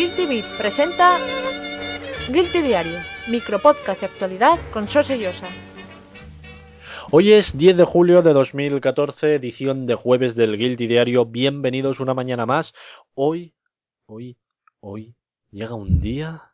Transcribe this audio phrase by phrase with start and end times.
[0.00, 1.18] Guilty Beat presenta
[2.32, 5.50] Guilty Diario, micropodcast de actualidad con Sosa Llosa.
[7.10, 11.26] Hoy es 10 de julio de 2014, edición de jueves del Guilty Diario.
[11.26, 12.72] Bienvenidos una mañana más.
[13.12, 13.52] Hoy,
[14.06, 14.38] hoy,
[14.80, 15.14] hoy
[15.50, 16.49] llega un día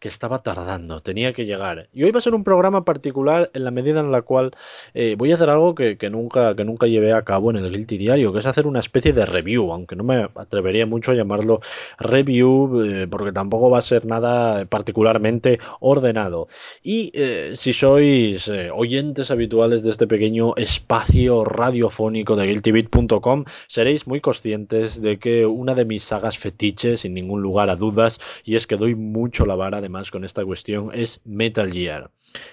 [0.00, 1.88] que estaba tardando, tenía que llegar.
[1.92, 4.52] Y hoy va a ser un programa particular en la medida en la cual
[4.94, 7.98] eh, voy a hacer algo que, nunca, que nunca llevé a cabo en el Guilty
[7.98, 11.60] Diario, que es hacer una especie de review, aunque no me atrevería mucho a llamarlo
[11.98, 16.48] review, eh, porque tampoco va a ser nada particularmente ordenado.
[16.82, 24.22] Y eh, si sois oyentes habituales de este pequeño espacio radiofónico de guiltybeat.com, seréis muy
[24.22, 28.66] conscientes de que una de mis sagas fetiches, sin ningún lugar a dudas, y es
[28.66, 32.10] que doy mucho la vara de más con esta cuestión es Metal Gear.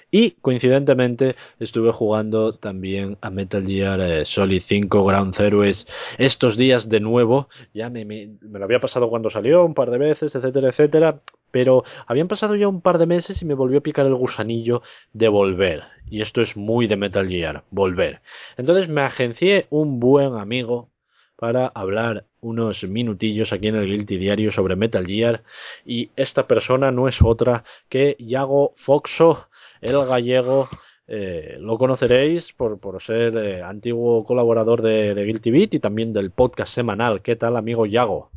[0.09, 5.86] Y coincidentemente estuve jugando también a Metal Gear eh, Solid 5 Ground Zeroes
[6.18, 7.50] estos días de nuevo.
[7.73, 11.22] Ya me, me, lo había pasado cuando salió un par de veces, etcétera, etcétera.
[11.52, 14.81] Pero habían pasado ya un par de meses y me volvió a picar el gusanillo
[15.14, 15.83] de volver.
[16.09, 18.22] Y esto es muy de Metal Gear, volver.
[18.58, 20.89] Entonces me agencié un buen amigo
[21.38, 25.44] para hablar unos minutillos aquí en el Guilty Diario sobre Metal Gear
[25.86, 29.48] y esta persona no es otra que Yago Foxo,
[29.81, 30.70] el gallego.
[31.09, 36.12] Eh, lo conoceréis por, por ser eh, antiguo colaborador de, de, Guilty Beat y también
[36.12, 37.22] del podcast semanal.
[37.22, 38.30] ¿Qué tal, amigo Yago?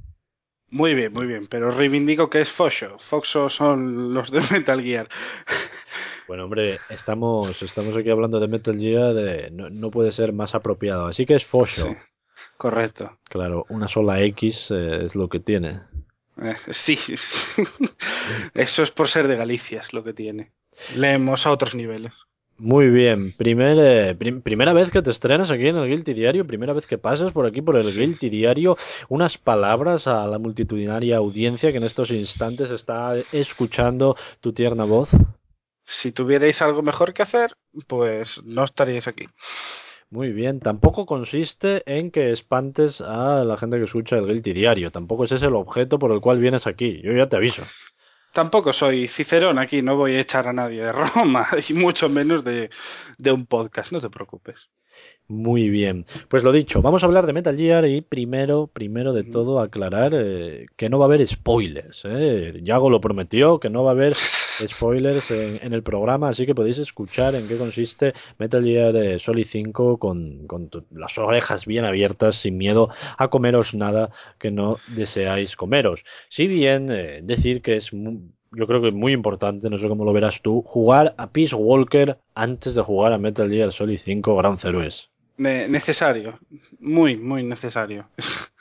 [0.69, 2.97] Muy bien, muy bien, pero reivindico que es Foxo.
[3.09, 5.09] Foxo son los de Metal Gear.
[6.29, 11.07] Bueno, hombre, estamos, estamos aquí hablando de Metal Gear, eh, no, puede ser más apropiado.
[11.07, 11.97] Así que es Foxo.
[12.61, 13.17] Correcto.
[13.25, 15.81] Claro, una sola X eh, es lo que tiene.
[16.43, 16.99] Eh, sí,
[18.55, 20.51] eso es por ser de Galicia, es lo que tiene.
[20.95, 22.13] Leemos a otros niveles.
[22.59, 26.87] Muy bien, eh, primera vez que te estrenas aquí en el Guilty Diario, primera vez
[26.87, 28.77] que pasas por aquí por el Guilty Diario,
[29.09, 35.09] unas palabras a la multitudinaria audiencia que en estos instantes está escuchando tu tierna voz.
[35.87, 37.55] Si tuvierais algo mejor que hacer,
[37.89, 39.27] pues no estaríais aquí.
[40.11, 44.91] Muy bien, tampoco consiste en que espantes a la gente que escucha el Guilty Diario,
[44.91, 47.63] tampoco ese es el objeto por el cual vienes aquí, yo ya te aviso.
[48.33, 52.43] Tampoco soy Cicerón aquí, no voy a echar a nadie de Roma, y mucho menos
[52.43, 52.71] de,
[53.19, 54.57] de un podcast, no te preocupes.
[55.31, 56.07] Muy bien.
[56.29, 60.11] Pues lo dicho, vamos a hablar de Metal Gear y primero, primero de todo aclarar
[60.13, 62.01] eh, que no va a haber spoilers.
[62.03, 62.59] Eh.
[62.65, 64.17] Yago lo prometió, que no va a haber
[64.67, 69.47] spoilers en, el programa, así que podéis escuchar en qué consiste Metal Gear eh, Solid
[69.53, 75.55] 5 con, con las orejas bien abiertas, sin miedo a comeros nada que no deseáis
[75.55, 76.01] comeros.
[76.31, 80.05] Si bien eh, decir que es yo creo que es muy importante, no sé cómo
[80.05, 84.35] lo verás tú, jugar a Peace Walker antes de jugar a Metal Gear Solid 5
[84.35, 85.10] Ground Zeroes
[85.41, 86.39] necesario,
[86.79, 88.07] muy, muy necesario.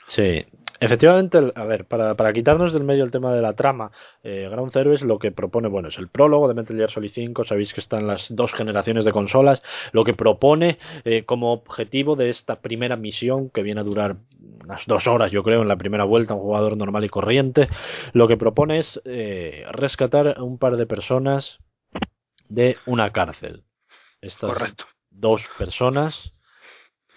[0.08, 0.44] Sí,
[0.80, 3.92] efectivamente, a ver, para, para quitarnos del medio el tema de la trama,
[4.24, 7.12] eh, Ground Zero es lo que propone, bueno, es el prólogo de Metal Gear Solid
[7.14, 12.16] 5, sabéis que están las dos generaciones de consolas, lo que propone eh, como objetivo
[12.16, 14.16] de esta primera misión, que viene a durar
[14.64, 17.70] unas dos horas, yo creo, en la primera vuelta, un jugador normal y corriente,
[18.14, 21.60] lo que propone es eh, rescatar a un par de personas
[22.48, 23.64] de una cárcel.
[24.22, 24.86] Estas Correcto.
[25.12, 26.39] dos personas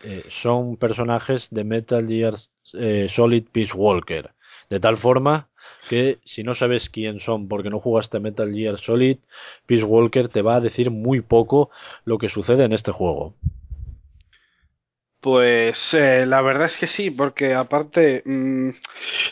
[0.03, 2.35] eh, son personajes de Metal Gear
[2.75, 4.31] eh, Solid Peace Walker.
[4.69, 5.49] De tal forma
[5.89, 9.19] que si no sabes quién son porque no jugaste Metal Gear Solid,
[9.67, 11.71] Peace Walker te va a decir muy poco
[12.05, 13.35] lo que sucede en este juego.
[15.21, 18.71] Pues eh, la verdad es que sí, porque aparte mm,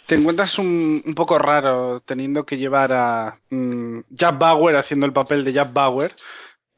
[0.07, 5.13] te encuentras un, un, poco raro teniendo que llevar a mm, Jack Bauer haciendo el
[5.13, 6.15] papel de Jack Bauer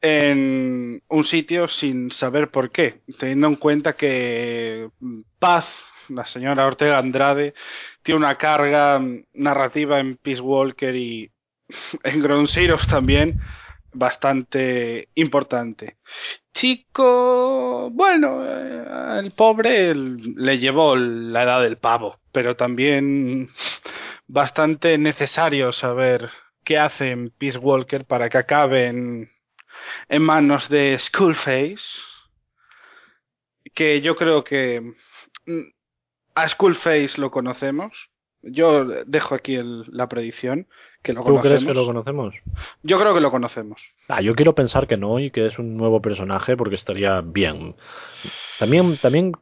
[0.03, 4.89] en un sitio sin saber por qué, teniendo en cuenta que
[5.39, 5.65] Paz,
[6.09, 7.53] la señora Ortega Andrade,
[8.03, 9.01] tiene una carga
[9.33, 11.31] narrativa en Peace Walker y
[12.03, 12.49] en Ground
[12.89, 13.39] también
[13.93, 15.95] bastante importante.
[16.53, 23.49] Chico, bueno, eh, el pobre le llevó la edad del pavo, pero también
[24.27, 26.29] bastante necesario saber
[26.65, 29.29] qué hace en Peace Walker para que acabe en
[30.09, 31.83] en manos de Skullface,
[33.73, 34.81] que yo creo que
[35.45, 35.61] mm,
[36.35, 37.93] a Skullface lo conocemos.
[38.41, 39.57] Yo dejo aquí
[39.87, 40.67] la predicción.
[41.01, 42.33] Que lo ¿Tú crees que lo conocemos?
[42.81, 43.81] Yo creo que lo conocemos.
[44.07, 47.75] Ah, yo quiero pensar que no y que es un nuevo personaje porque estaría bien.
[48.57, 49.33] También, también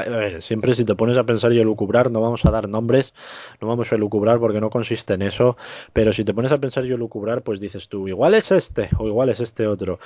[0.00, 2.68] a ver, siempre si te pones a pensar y a lucubrar, no vamos a dar
[2.68, 3.12] nombres,
[3.60, 5.56] no vamos a lucubrar porque no consiste en eso,
[5.92, 8.90] pero si te pones a pensar y a lucubrar, pues dices tú, igual es este
[8.98, 9.98] o igual es este otro.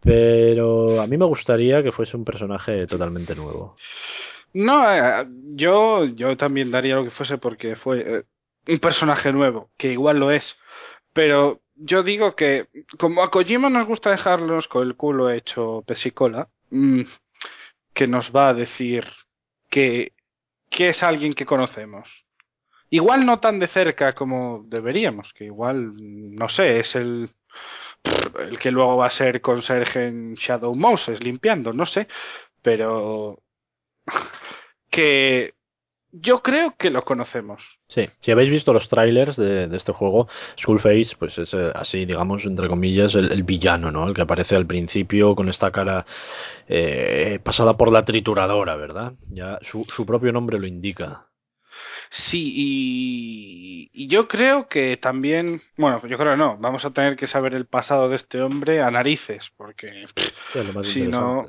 [0.00, 3.76] Pero a mí me gustaría que fuese un personaje totalmente nuevo.
[4.54, 8.00] No, eh, yo, yo también daría lo que fuese porque fue...
[8.00, 8.22] Eh,
[8.66, 10.56] un personaje nuevo, que igual lo es,
[11.12, 12.68] pero yo digo que
[12.98, 17.02] como a Kojima nos gusta dejarlos con el culo hecho pesicola, mm,
[17.94, 19.04] que nos va a decir
[19.72, 20.12] que,
[20.70, 22.08] es alguien que conocemos.
[22.90, 27.30] Igual no tan de cerca como deberíamos, que igual, no sé, es el,
[28.04, 32.06] el que luego va a ser conserje en Shadow Moses limpiando, no sé,
[32.60, 33.42] pero
[34.90, 35.54] que
[36.10, 37.62] yo creo que lo conocemos.
[37.94, 40.28] Sí, si habéis visto los trailers de, este juego,
[40.58, 44.08] Skullface, pues es eh, así, digamos, entre comillas, el, villano, ¿no?
[44.08, 46.06] El que aparece al principio con esta cara
[46.68, 49.12] eh, pasada por la trituradora, ¿verdad?
[49.30, 51.26] Ya su propio nombre lo indica.
[52.10, 57.16] Sí, y, y, yo creo que también, bueno, yo creo que no, vamos a tener
[57.16, 60.06] que saber el pasado de este hombre a narices, porque
[60.92, 61.48] si no,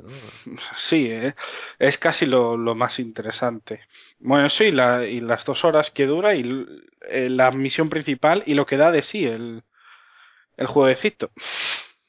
[0.88, 1.34] sí, ¿eh?
[1.78, 3.80] es casi lo, lo, más interesante.
[4.20, 6.66] Bueno, sí, la, y las dos horas que dura y
[7.10, 9.62] eh, la misión principal y lo que da de sí el,
[10.56, 11.30] el jueguecito.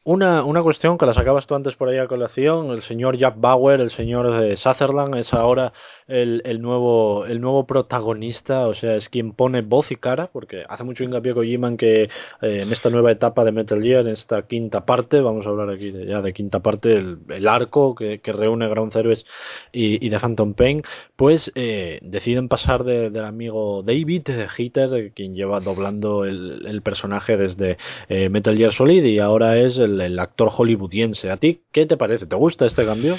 [0.07, 3.37] Una, una cuestión que la sacabas tú antes por ahí a colación, el señor Jack
[3.37, 5.73] Bauer, el señor de Sutherland, es ahora
[6.07, 10.63] el, el, nuevo, el nuevo protagonista, o sea, es quien pone voz y cara, porque
[10.69, 12.09] hace mucho hincapié Kojima en que eh,
[12.41, 15.89] en esta nueva etapa de Metal Gear, en esta quinta parte, vamos a hablar aquí
[15.89, 19.25] de, ya de quinta parte, el, el arco que, que, reúne Ground Zeroes
[19.71, 20.83] y, y de Phantom Pain,
[21.15, 26.83] pues eh, deciden pasar del de amigo David de Hitter, quien lleva doblando el, el
[26.83, 31.29] personaje desde eh, Metal Gear Solid y ahora es el el, actor hollywoodiense.
[31.31, 32.25] ¿A ti qué te parece?
[32.25, 33.17] ¿Te gusta este cambio?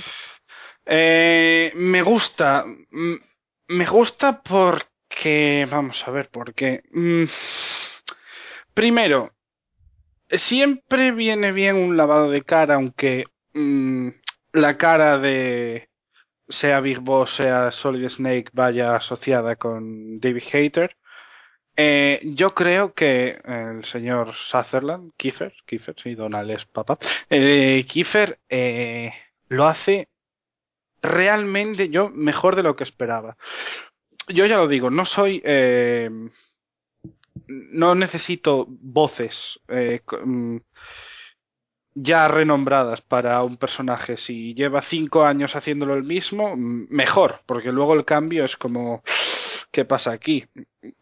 [0.85, 2.65] Eh, me gusta.
[3.69, 5.67] Me gusta porque.
[5.71, 6.83] Vamos a ver, porque.
[6.93, 7.25] Mm,
[8.75, 9.33] primero,
[10.31, 13.25] siempre viene bien un lavado de cara, aunque
[13.55, 14.09] mm,
[14.53, 15.89] la cara de.
[16.49, 20.97] Sea Big Boss, sea Solid Snake, vaya asociada con David Hater.
[21.77, 28.39] Eh, yo creo que el señor Sutherland, Kiefer, Kiefer, sí, Donald es papá, eh, Kiefer
[28.49, 29.13] eh,
[29.49, 30.09] lo hace
[31.03, 33.37] realmente yo mejor de lo que esperaba.
[34.29, 36.11] Yo ya lo digo, no soy, eh,
[37.47, 40.01] no necesito voces eh,
[41.97, 44.19] ya renombradas para un personaje.
[44.19, 49.03] Si lleva cinco años haciéndolo el mismo, mejor, porque luego el cambio es como
[49.73, 50.47] ¿qué pasa aquí?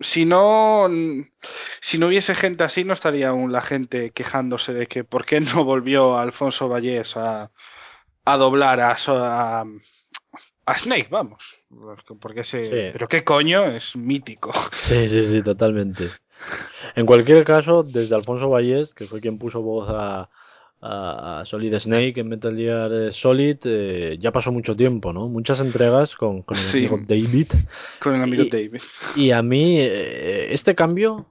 [0.00, 0.88] Si no,
[1.80, 5.40] si no hubiese gente así, no estaría aún la gente quejándose de que por qué
[5.40, 7.50] no volvió Alfonso Vallés a,
[8.24, 9.64] a doblar a, a,
[10.66, 11.42] a Snake, vamos.
[12.20, 12.90] Porque ese, sí.
[12.92, 14.52] pero qué coño, es mítico.
[14.88, 16.10] Sí, sí, sí, totalmente.
[16.96, 20.28] En cualquier caso, desde Alfonso Vallés, que fue quien puso voz a,
[20.84, 25.28] a, Solid Snake en Metal Gear Solid eh, ya pasó mucho tiempo, ¿no?
[25.28, 27.48] Muchas entregas con, con el sí, amigo David.
[28.00, 28.80] Con el amigo y, David.
[29.16, 31.26] Y a mí eh, este cambio,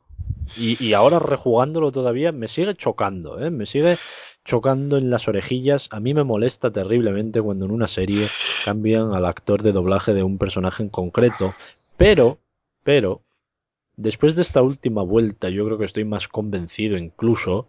[0.58, 3.52] y, y, ahora rejugándolo todavía, me sigue chocando, ¿eh?
[3.52, 4.00] Me sigue
[4.46, 5.88] chocando en las orejillas.
[5.92, 8.30] A mí me molesta terriblemente cuando en una serie
[8.66, 11.54] cambian al actor de doblaje de un personaje en concreto.
[11.98, 12.40] Pero,
[12.84, 13.22] pero,
[13.98, 17.68] después de esta última vuelta, yo creo que estoy más convencido incluso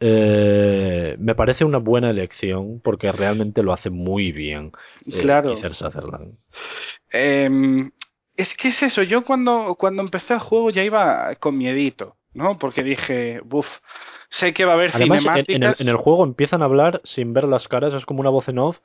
[0.00, 4.72] eh, me parece una buena elección porque realmente lo hace muy bien.
[5.06, 5.56] Eh, claro.
[5.56, 6.36] Sutherland.
[7.12, 7.90] Eh,
[8.36, 9.02] es que es eso.
[9.02, 12.58] Yo cuando, cuando empecé el juego ya iba con miedito, ¿no?
[12.58, 13.66] Porque dije, buf,
[14.30, 15.48] sé que va a haber Además, cinemáticas.
[15.48, 18.20] En, en, el, en el juego empiezan a hablar sin ver las caras, es como
[18.20, 18.78] una voz en off.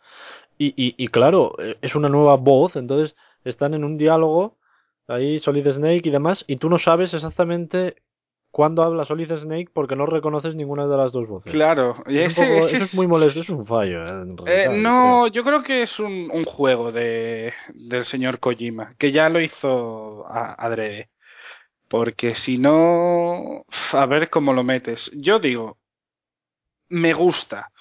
[0.57, 4.57] Y, y, y claro, es una nueva voz, entonces están en un diálogo
[5.07, 7.95] ahí Solid Snake y demás, y tú no sabes exactamente
[8.53, 11.51] cuando habla Solid Snake porque no reconoces ninguna de las dos voces.
[11.51, 14.05] Claro, y ese, poco, ese eso es muy molesto, es un fallo.
[14.05, 14.25] ¿eh?
[14.45, 15.27] Eh, no, creo.
[15.29, 20.27] yo creo que es un, un juego de, del señor Kojima, que ya lo hizo
[20.27, 21.09] a, adrede.
[21.87, 25.09] Porque si no, a ver cómo lo metes.
[25.15, 25.79] Yo digo,
[26.89, 27.71] me gusta,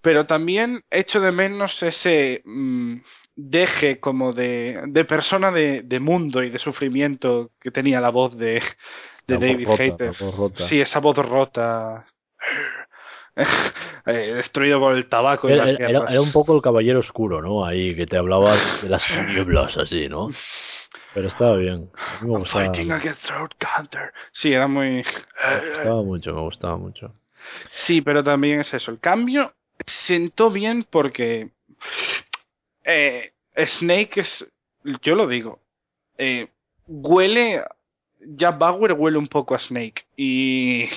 [0.00, 2.96] pero también echo de menos ese mmm,
[3.36, 8.36] deje como de, de persona de, de, mundo y de sufrimiento que tenía la voz
[8.36, 8.60] de,
[9.26, 9.68] de La David.
[10.68, 12.06] Sí, esa voz rota.
[14.06, 17.40] Eh, destruido por el tabaco y Era, las era- era un poco el caballero oscuro,
[17.40, 17.64] ¿no?
[17.64, 20.30] Ahí que te hablaba de las nieblas, así, ¿no?
[21.14, 21.90] Pero estaba bien.
[21.96, 24.12] A mí me gustaba, fighting me against throat cancer.
[24.32, 25.04] Sí, era muy.
[25.74, 27.14] gustaba mucho, me gustaba mucho.
[27.84, 28.90] Sí, pero también es eso.
[28.90, 29.52] El cambio
[29.86, 31.50] sentó bien porque
[32.84, 34.46] eh, Snake es,
[35.02, 35.60] yo lo digo,
[36.18, 36.48] eh,
[36.86, 37.64] huele,
[38.20, 40.88] ya Bauer huele un poco a Snake y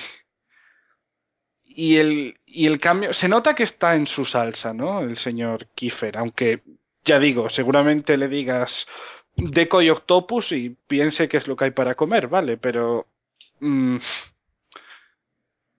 [1.64, 5.00] y el y el cambio se nota que está en su salsa, ¿no?
[5.00, 6.62] El señor Kiefer, aunque
[7.04, 8.86] ya digo, seguramente le digas
[9.36, 12.56] Deco y Octopus y piense qué es lo que hay para comer, ¿vale?
[12.56, 13.06] Pero...
[13.60, 13.96] mm,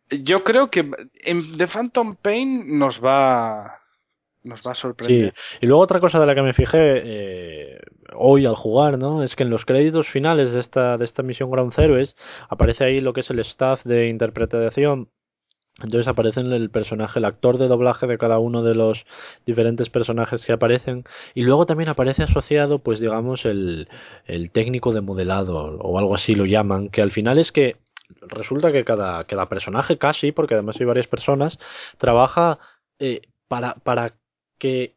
[0.10, 0.90] yo creo que
[1.24, 3.82] en The Phantom Pain nos va...
[4.46, 5.34] Nos va a sorprender.
[5.60, 7.80] y luego otra cosa de la que me fijé eh,
[8.14, 9.24] hoy al jugar, ¿no?
[9.24, 12.16] Es que en los créditos finales de esta, de esta misión Ground Zeroes
[12.48, 15.10] aparece ahí lo que es el staff de interpretación.
[15.82, 19.04] Entonces aparece el personaje, el actor de doblaje de cada uno de los
[19.48, 21.06] diferentes personajes que aparecen.
[21.34, 23.90] Y luego también aparece asociado, pues digamos, el,
[24.26, 27.78] el técnico de modelado o algo así lo llaman, que al final es que
[28.22, 31.58] resulta que cada, cada personaje casi, porque además hay varias personas,
[31.98, 32.60] trabaja
[33.00, 34.14] eh, para, para
[34.58, 34.94] que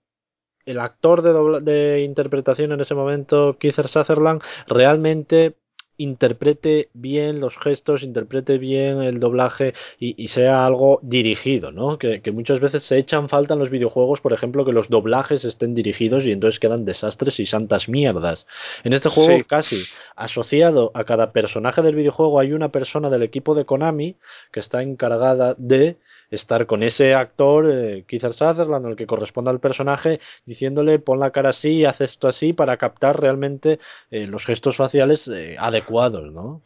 [0.66, 5.54] el actor de, dobla- de interpretación en ese momento, Keith Sutherland, realmente
[6.00, 11.98] interprete bien los gestos, interprete bien el doblaje y, y sea algo dirigido, ¿no?
[11.98, 15.44] Que, que muchas veces se echan falta en los videojuegos, por ejemplo, que los doblajes
[15.44, 18.46] estén dirigidos y entonces quedan desastres y santas mierdas.
[18.84, 19.44] En este juego Sí.
[19.44, 19.82] casi
[20.14, 24.14] asociado a cada personaje del videojuego hay una persona del equipo de Konami
[24.52, 25.96] que está encargada de
[26.30, 31.30] estar con ese actor, eh, Keith Sutherland, el que corresponda al personaje, diciéndole pon la
[31.30, 33.78] cara así, haz esto así, para captar realmente
[34.10, 36.62] eh, los gestos faciales eh, adecuados, ¿no?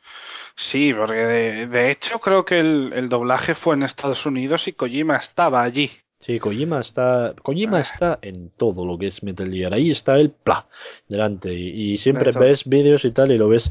[0.56, 4.72] Sí, porque de, de hecho creo que el, el doblaje fue en Estados Unidos y
[4.72, 5.90] Kojima estaba allí.
[6.24, 7.80] Sí, Kojima está, Kojima Ah.
[7.80, 9.74] está en todo lo que es Metal Gear.
[9.74, 10.66] Ahí está él, pla,
[11.08, 11.52] delante.
[11.52, 12.38] Y, y siempre Eso.
[12.38, 13.68] ves vídeos y tal y lo ves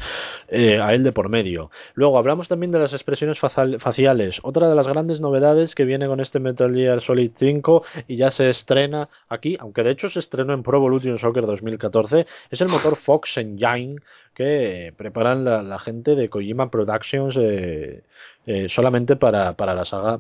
[0.50, 1.72] eh, a él de por medio.
[1.94, 4.38] Luego hablamos también de las expresiones facial- faciales.
[4.44, 8.32] Otra de las grandes novedades que viene con este Metal Gear Solid 5 y ya
[8.32, 12.68] se estrena aquí, aunque de hecho se estrenó en Pro Evolution Soccer 2014, es el
[12.68, 13.96] motor Fox Engine
[14.36, 18.04] que preparan la, la gente de Kojima Productions eh,
[18.46, 20.20] eh, solamente para, para la saga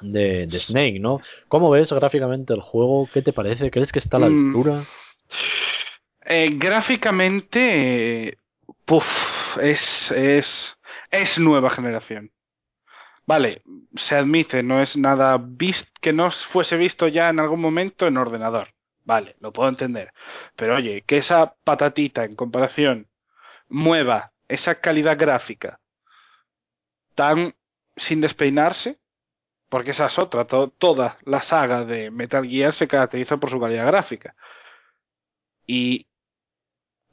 [0.00, 1.20] de, de Snake, ¿no?
[1.48, 3.08] ¿Cómo ves gráficamente el juego?
[3.12, 3.70] ¿Qué te parece?
[3.70, 4.48] ¿Crees que está a la Mm.
[4.48, 4.86] altura?
[6.24, 8.38] Eh, gráficamente, eh,
[8.84, 9.06] puf,
[9.60, 10.76] es, es,
[11.10, 12.30] es nueva generación.
[13.26, 13.62] Vale,
[13.96, 18.16] se admite, no es nada vis- que no fuese visto ya en algún momento en
[18.16, 18.68] ordenador.
[19.04, 20.12] Vale, lo puedo entender.
[20.56, 23.06] Pero oye, que esa patatita en comparación
[23.68, 25.78] mueva esa calidad gráfica
[27.14, 27.54] tan
[27.96, 28.98] sin despeinarse,
[29.68, 33.60] porque esa es otra, to- toda la saga de Metal Gear se caracteriza por su
[33.60, 34.34] calidad gráfica.
[35.66, 36.06] Y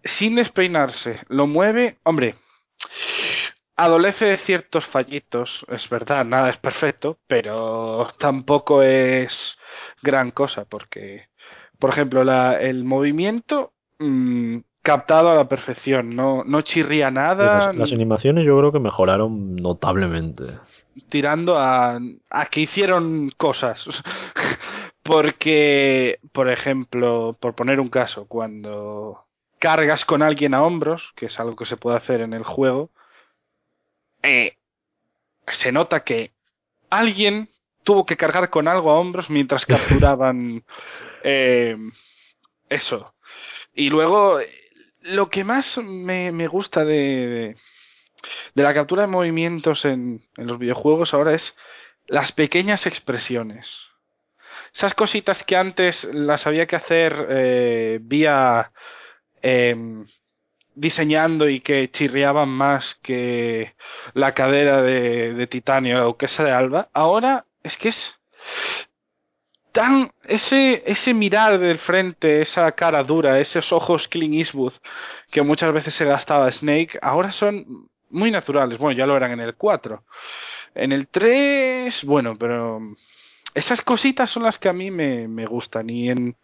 [0.04, 2.36] sin despeinarse, lo mueve, hombre,
[3.76, 9.58] adolece de ciertos fallitos, es verdad, nada es perfecto, pero tampoco es
[10.02, 11.28] gran cosa, porque,
[11.80, 17.76] por ejemplo, la, el movimiento mm, captado a la perfección, no, no chirría nada, Las,
[17.76, 20.44] las animaciones yo creo que mejoraron notablemente.
[21.10, 22.00] Tirando a,
[22.30, 23.84] a que hicieron cosas.
[25.04, 29.26] Porque, por ejemplo, por poner un caso, cuando
[29.60, 32.90] cargas con alguien a hombros, que es algo que se puede hacer en el juego,
[34.24, 34.58] eh,
[35.48, 36.32] se nota que
[36.90, 37.50] alguien
[37.84, 40.64] tuvo que cargar con algo a hombros mientras capturaban
[41.24, 41.78] eh,
[42.70, 43.14] eso.
[43.74, 44.50] Y luego, eh,
[45.02, 47.56] lo que más me, me gusta de,
[48.54, 51.56] de, la captura de movimientos en, en los videojuegos ahora es
[52.08, 53.68] las pequeñas expresiones.
[54.74, 58.72] Esas cositas que antes las había que hacer eh, vía
[59.42, 60.06] em,
[60.74, 63.74] diseñando y que chirriaban más que
[64.14, 68.20] la cadera de, titanio o queso de alba, ahora es que es
[69.72, 74.74] tan ese ese mirar del frente, esa cara dura, esos ojos Clint Eastwood
[75.32, 78.78] que muchas veces se gastaba Snake, ahora son muy naturales.
[78.78, 80.04] Bueno, ya lo eran en el 4.
[80.76, 82.80] En el 3, bueno, pero
[83.54, 85.90] esas cositas son las que a mí me, me gustan.
[85.90, 86.36] Y en,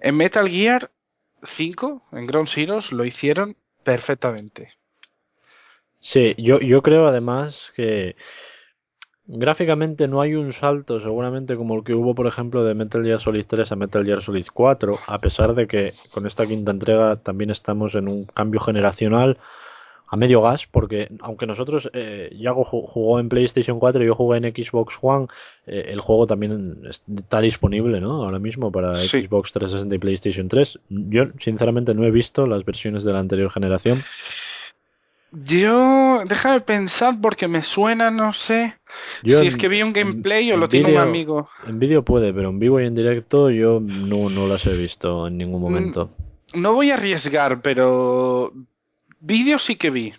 [0.00, 0.90] en Metal Gear
[1.56, 4.74] 5, en Ground Zeroes, lo hicieron perfectamente.
[6.00, 8.16] Sí, yo, yo creo además que
[9.26, 13.20] gráficamente no hay un salto seguramente como el que hubo, por ejemplo, de Metal Gear
[13.20, 17.16] Solid 3 a Metal Gear Solid 4, a pesar de que con esta quinta entrega
[17.16, 19.38] también estamos en un cambio generacional
[20.12, 24.16] a medio gas, porque aunque nosotros, eh, Yago ju- jugó en PlayStation 4 y yo
[24.16, 25.28] jugué en Xbox One,
[25.66, 26.78] eh, el juego también
[27.16, 28.24] está disponible, ¿no?
[28.24, 29.26] Ahora mismo para Sí.
[29.26, 30.78] Xbox 360 y PlayStation 3.
[30.88, 34.02] Yo, sinceramente, no he visto las versiones de la anterior generación.
[35.32, 38.74] Yo, déjame pensar porque me suena, no sé,
[39.22, 41.48] Yo si en- es que vi un gameplay o lo tiene un amigo.
[41.68, 45.28] En vídeo puede, pero en vivo y en directo yo no, no las he visto
[45.28, 46.10] en ningún momento.
[46.52, 48.52] No voy a arriesgar, pero
[49.20, 50.12] vídeos sí que vi.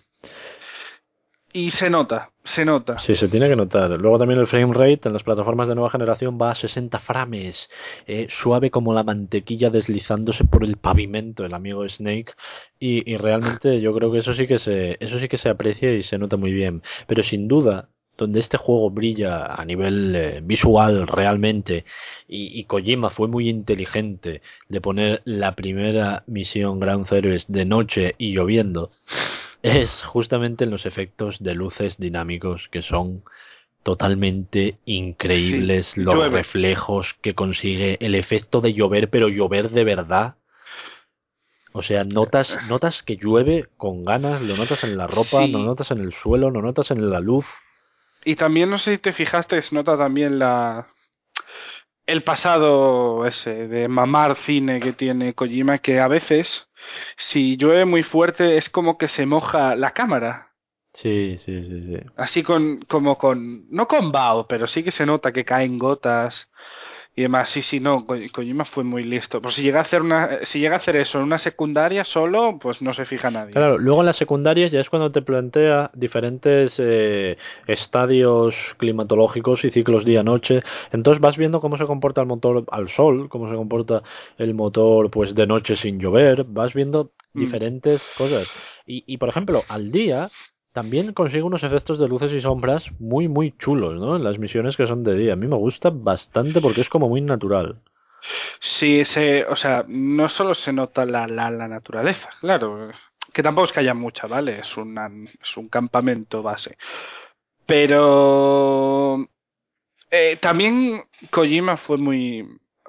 [1.54, 2.98] Y se nota, se nota.
[3.00, 3.90] Sí, se tiene que notar.
[3.90, 7.68] Luego también el frame rate en las plataformas de nueva generación va a 60 frames,
[8.06, 12.32] eh, suave como la mantequilla deslizándose por el pavimento, el amigo Snake,
[12.80, 15.92] y, y realmente yo creo que eso sí que se, eso sí que se aprecia
[15.92, 16.82] y se nota muy bien.
[17.06, 21.84] Pero sin duda, donde este juego brilla a nivel eh, visual realmente
[22.28, 28.14] y, y, Kojima fue muy inteligente de poner la primera misión Ground Zeroes de noche
[28.18, 28.90] y lloviendo
[29.62, 33.22] es justamente en los efectos de luces dinámicos que son
[33.82, 36.38] totalmente increíbles Sí, los llueve.
[36.38, 40.34] reflejos que consigue el efecto de llover pero llover de verdad
[41.74, 45.50] o sea, notas, notas que llueve con ganas, lo notas en la ropa, Sí.
[45.52, 47.46] lo notas en el suelo, lo notas en la luz.
[48.24, 50.86] Y también, no sé si te fijaste, se nota también la
[52.06, 56.66] el pasado ese de mamar cine que tiene Kojima, que a veces,
[57.16, 60.48] si llueve muy fuerte, es como que se moja la cámara.
[60.94, 61.98] Sí, sí, sí, sí.
[62.16, 66.50] Así con, como con, no con vaho, pero sí que se nota que caen gotas
[67.14, 67.50] y demás.
[67.50, 69.42] Sí, sí, no, Ko- Kojima fue muy listo.
[69.42, 72.58] Pues si llega a hacer una, si llega a hacer eso en una secundaria solo,
[72.60, 73.52] pues no se fija nadie.
[73.52, 79.70] Claro, luego en las secundarias ya es cuando te plantea diferentes eh, estadios climatológicos y
[79.70, 80.62] ciclos día-noche.
[80.92, 84.02] Entonces vas viendo cómo se comporta el motor al sol, cómo se comporta
[84.38, 86.44] el motor pues de noche sin llover.
[86.44, 87.40] Vas viendo Mm.
[87.40, 88.46] diferentes cosas.
[88.86, 90.30] Y, y por ejemplo, al día
[90.72, 94.16] también consigue unos efectos de luces y sombras muy, muy chulos, ¿no?
[94.16, 95.34] En las misiones que son de día.
[95.34, 97.76] A mí me gusta bastante porque es como muy natural.
[98.60, 102.90] Sí, se, o sea, no solo se nota la, la, la naturaleza, claro,
[103.32, 104.60] que tampoco es que haya mucha, ¿vale?
[104.60, 106.76] Es, una, es un campamento base.
[107.66, 109.26] Pero
[110.10, 112.46] eh, también Kojima fue muy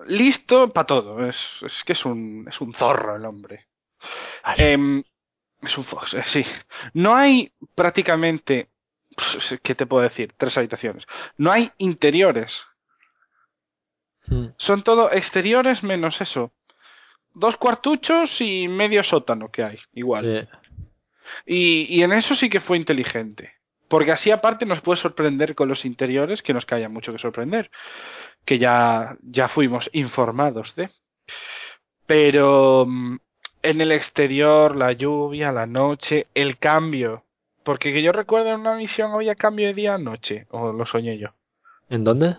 [0.08, 3.68] listo para todo, es, es que es un, es un zorro el hombre.
[4.58, 5.04] Em,
[5.63, 6.46] es un fox, eh, sí.
[6.93, 8.70] No hay prácticamente,
[9.15, 10.34] pues, ¿qué te puedo decir?
[10.38, 11.05] Tres habitaciones.
[11.38, 12.53] No hay interiores.
[14.27, 14.48] Mm.
[14.58, 16.51] Son todo exteriores menos eso.
[17.34, 20.50] Dos cuartuchos y medio sótano que hay, igual.
[21.46, 23.53] Y, y en eso sí que fue inteligente.
[23.88, 27.70] Porque así aparte nos puede sorprender con los interiores, que nos haya mucho que sorprender.
[28.46, 30.90] Que ya, ya fuimos informados de.
[32.05, 33.18] Pero mm,
[33.64, 37.24] en el exterior, la lluvia, la noche, el cambio.
[37.64, 40.86] Porque que yo recuerdo en una misión había cambio de día a noche, o lo
[40.86, 41.30] soñé yo.
[41.90, 42.36] ¿En dónde?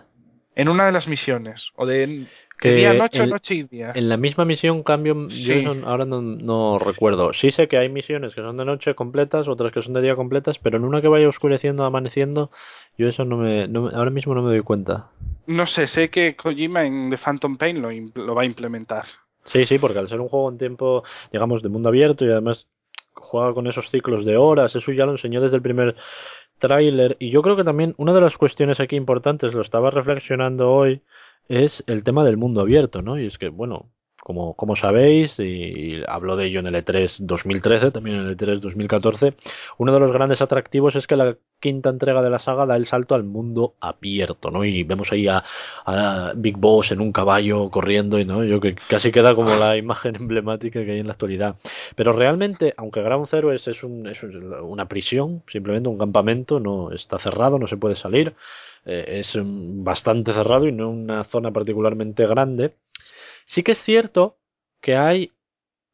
[0.55, 2.27] En una de las misiones, o de,
[2.59, 3.91] Que día a noche, el- noche y día.
[3.95, 7.33] En la misma misión cambio, yo ahora no, no recuerdo.
[7.33, 10.15] Sí sé que hay misiones que son de noche completas, otras que son de día
[10.15, 12.51] completas, pero en una que vaya oscureciendo, amaneciendo,
[12.97, 15.09] yo eso no me, no ahora mismo no me doy cuenta.
[15.47, 19.05] No sé, sé que Kojima en The Phantom Pain lo, lo va a implementar.
[19.45, 22.67] Sí, sí, porque al ser un juego en tiempo, digamos, de mundo abierto y además
[23.13, 25.95] juega con esos ciclos de horas, eso ya lo enseñó desde el primer
[26.59, 30.71] tráiler y yo creo que también una de las cuestiones aquí importantes, lo estaba reflexionando
[30.71, 31.01] hoy,
[31.47, 33.19] es el tema del mundo abierto, ¿no?
[33.19, 33.91] Y es que, bueno,
[34.25, 38.59] como, como sabéis, y hablo de ello en el E3 2013, también en el E3
[38.59, 39.35] 2014,
[39.77, 42.87] uno de los grandes atractivos es que la quinta entrega de la saga da el
[42.87, 44.65] salto al mundo abierto, ¿no?
[44.65, 45.43] Y vemos ahí a,
[45.85, 49.77] a Big Boss en un caballo corriendo y no, yo que casi queda como la
[49.77, 51.55] imagen emblemática que hay en la actualidad.
[51.95, 54.17] Pero realmente, aunque Ground Zero es, es, un- es
[54.63, 58.33] una prisión, simplemente un campamento, no está cerrado, no se puede salir,
[58.85, 62.73] eh, es bastante cerrado y no una zona particularmente grande.
[63.45, 64.37] Sí que es cierto
[64.81, 65.31] que hay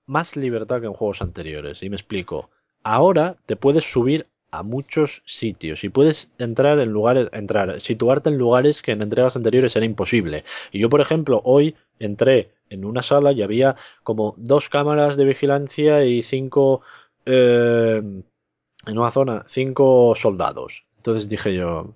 [0.06, 2.50] más libertad que en juegos anteriores, y me explico.
[2.84, 8.38] Ahora te puedes subir a muchos sitios y puedes entrar en lugares, entrar, situarte en
[8.38, 10.44] lugares que en entregas anteriores era imposible.
[10.74, 15.26] Y yo, por ejemplo, hoy entré en una sala y había como dos cámaras de
[15.26, 16.82] vigilancia y cinco
[17.26, 18.02] eh,
[18.86, 20.74] en una zona cinco soldados.
[20.98, 21.96] Entonces dije yo,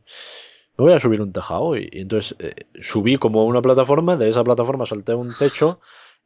[0.78, 4.30] me voy a subir un tejado y, y entonces eh, subí como una plataforma, de
[4.30, 5.80] esa plataforma salté un techo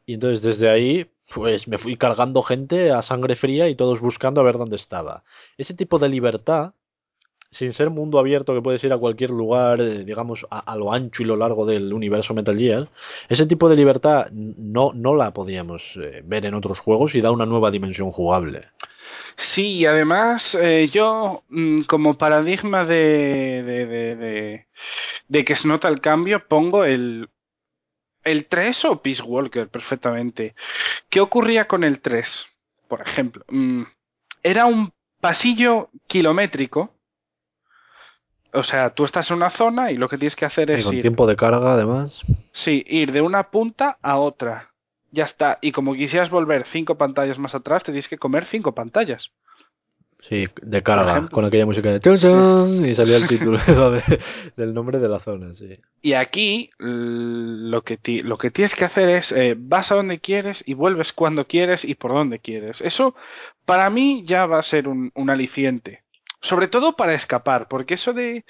[0.05, 4.41] y entonces desde ahí pues me fui cargando gente a sangre fría y todos buscando
[4.41, 5.23] a ver dónde estaba.
[5.57, 6.73] Ese tipo de libertad,
[7.51, 11.23] sin ser mundo abierto que puedes ir a cualquier lugar, eh, digamos, a, lo ancho
[11.23, 12.89] y lo largo del universo Metal Gear,
[13.27, 17.31] ese tipo de libertad no, no la podíamos eh, ver en otros juegos y da
[17.31, 18.67] una nueva dimensión jugable.
[19.37, 24.65] Sí, y además eh, yo mm, como paradigma de, de, de, de,
[25.27, 27.29] de que se nota el cambio pongo el,
[28.23, 30.55] el 3 o Peace Walker perfectamente.
[31.09, 32.45] ¿Qué ocurría con el 3?
[32.87, 33.83] Por ejemplo, mm,
[34.43, 36.93] era un pasillo kilométrico.
[38.53, 40.85] O sea, tú estás en una zona y lo que tienes que hacer Y es
[40.85, 42.19] con ir, tiempo de carga además.
[42.51, 44.69] sí, ir de una punta a otra.
[45.11, 45.57] Ya está.
[45.61, 49.29] Y como quisieras volver cinco pantallas más atrás, te tienes que comer cinco pantallas.
[50.21, 52.01] Sí, de carga, con aquella música de...
[52.01, 53.57] chun, Y salía el título
[53.91, 54.19] de-
[54.57, 55.79] del nombre de la zona, sí.
[56.01, 60.19] Y aquí lo que, ti- lo que tienes que hacer es eh, vas a donde
[60.19, 62.81] quieres y vuelves cuando quieres y por donde quieres.
[62.81, 63.15] Eso
[63.65, 66.01] para mí ya va a ser un, un aliciente.
[66.41, 68.45] Sobre todo para escapar, porque eso de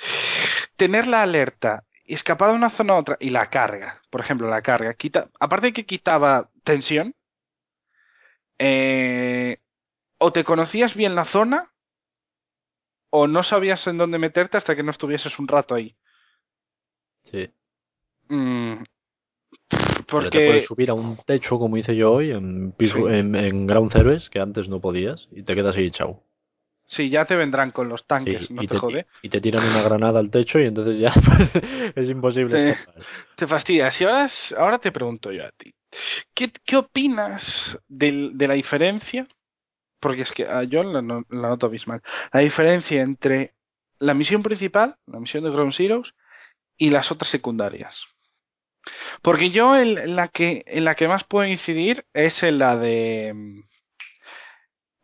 [0.75, 4.49] tener la alerta y escapar de una zona a otra y la carga, por ejemplo,
[4.49, 7.13] la carga, quita, aparte de que quitaba tensión,
[8.59, 9.57] eh,
[10.17, 11.71] o te conocías bien la zona
[13.09, 15.95] o no sabías en dónde meterte hasta que no estuvieses un rato ahí.
[17.25, 17.49] Sí.
[18.27, 18.83] Mm,
[19.69, 22.99] Pero te porque puedes subir a un techo, como hice yo hoy, en, Peace- Sí.
[23.17, 26.23] en, en Ground Zeroes, que antes no podías, y te quedas ahí, chao.
[26.89, 29.05] Sí, ya te vendrán con los Sí, tanques, no y, te, te, jode.
[29.21, 31.13] y te tiran una granada al techo y entonces ya
[31.95, 33.03] es imposible Te- escapar.
[33.37, 34.01] Te fastidias.
[34.01, 35.73] Y ahora, ahora te pregunto yo a ti.
[36.35, 39.27] ¿Qué, qué opinas del- de la diferencia?
[40.01, 42.01] Porque es que ah, yo la, la noto abismal.
[42.33, 43.53] La diferencia entre
[43.99, 46.13] la misión principal, la misión de Ground Zeroes,
[46.77, 48.01] y las otras secundarias.
[49.21, 52.77] Porque yo en, en la que en la que más puedo incidir es en la
[52.77, 53.59] de mm,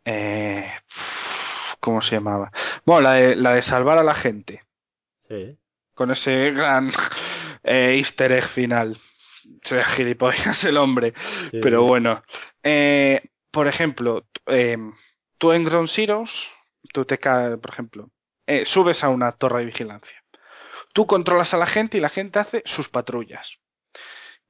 [0.06, 0.70] eh,
[1.86, 2.50] ¿cómo se llamaba?
[2.84, 4.64] Bueno, la de, la de salvar a la gente
[5.28, 5.56] Sí.
[5.94, 6.90] con ese gran
[7.62, 8.98] eh, easter egg final.
[9.62, 11.14] Se ve gilipollas el hombre,
[11.52, 11.60] sí.
[11.62, 12.24] pero bueno.
[12.64, 13.22] Eh,
[13.52, 14.76] por ejemplo, eh,
[15.38, 16.30] tú en Ground Zeroes,
[16.92, 18.10] tú te caes, por ejemplo,
[18.48, 20.24] eh, subes a una torre de vigilancia.
[20.92, 23.48] Tú controlas a la gente y la gente hace sus patrullas.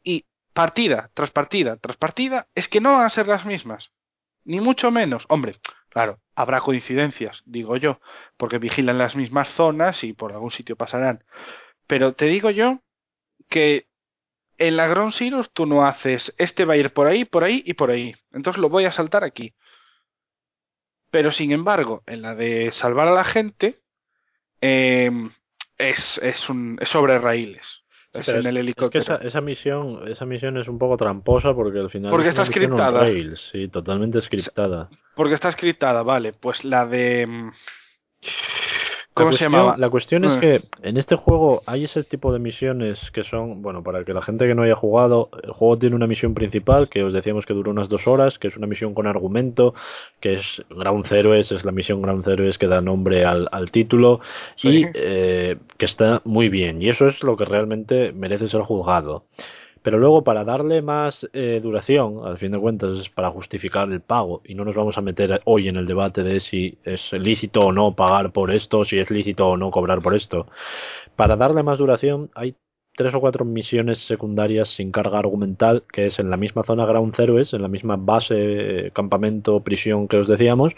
[0.02, 3.90] Y partida tras partida tras partida, es que no van a ser las mismas.
[4.44, 5.24] Ni mucho menos.
[5.28, 5.56] Hombre,
[5.96, 8.00] claro, habrá coincidencias, digo yo,
[8.36, 11.24] porque vigilan las mismas zonas y por algún sitio pasarán.
[11.86, 12.80] Pero te digo yo
[13.48, 13.86] que
[14.58, 15.14] en la Ground
[15.54, 18.14] tú no haces, este va a ir por ahí, por ahí y por ahí.
[18.32, 19.54] Entonces lo voy a saltar aquí.
[21.10, 23.80] Pero sin embargo, en la de salvar a la gente,
[24.60, 25.10] eh,
[25.78, 27.85] es, es, un, es sobre raíles.
[28.20, 29.02] Es en el es que helicóptero.
[29.04, 32.44] esa, esa misión esa misión es un poco tramposa porque al final Porque es está
[32.44, 33.00] scriptada.
[33.00, 34.88] rails, sí, totalmente scriptada.
[35.14, 36.32] Porque está scriptada, vale.
[36.32, 37.50] Pues la de...
[39.16, 39.76] La ¿Cómo se cuestión- llamaba?
[39.78, 40.40] La cuestión es Eh.
[40.40, 44.20] que en este juego hay ese tipo de misiones que son, bueno, para que la
[44.20, 47.54] gente que no haya jugado, el juego tiene una misión principal que os decíamos que
[47.54, 49.72] dura unas dos horas, que es una misión con argumento,
[50.20, 54.20] que es Ground Zeroes, es la misión Ground Zeroes que da nombre al, al título
[54.56, 54.68] Sí.
[54.68, 56.82] y eh, que está muy bien.
[56.82, 59.24] Y eso es lo que realmente merece ser juzgado.
[59.86, 64.00] Pero luego, para darle más eh, duración, al fin de cuentas es para justificar el
[64.00, 67.60] pago, y no nos vamos a meter hoy en el debate de si es lícito
[67.60, 70.48] o no pagar por esto, si es lícito o no cobrar por esto.
[71.14, 72.56] Para darle más duración, hay
[72.96, 77.14] tres o cuatro misiones secundarias sin carga argumental, que es en la misma zona Ground
[77.14, 78.34] Zeroes, en la misma base,
[78.86, 80.72] eh, campamento, prisión que os decíamos,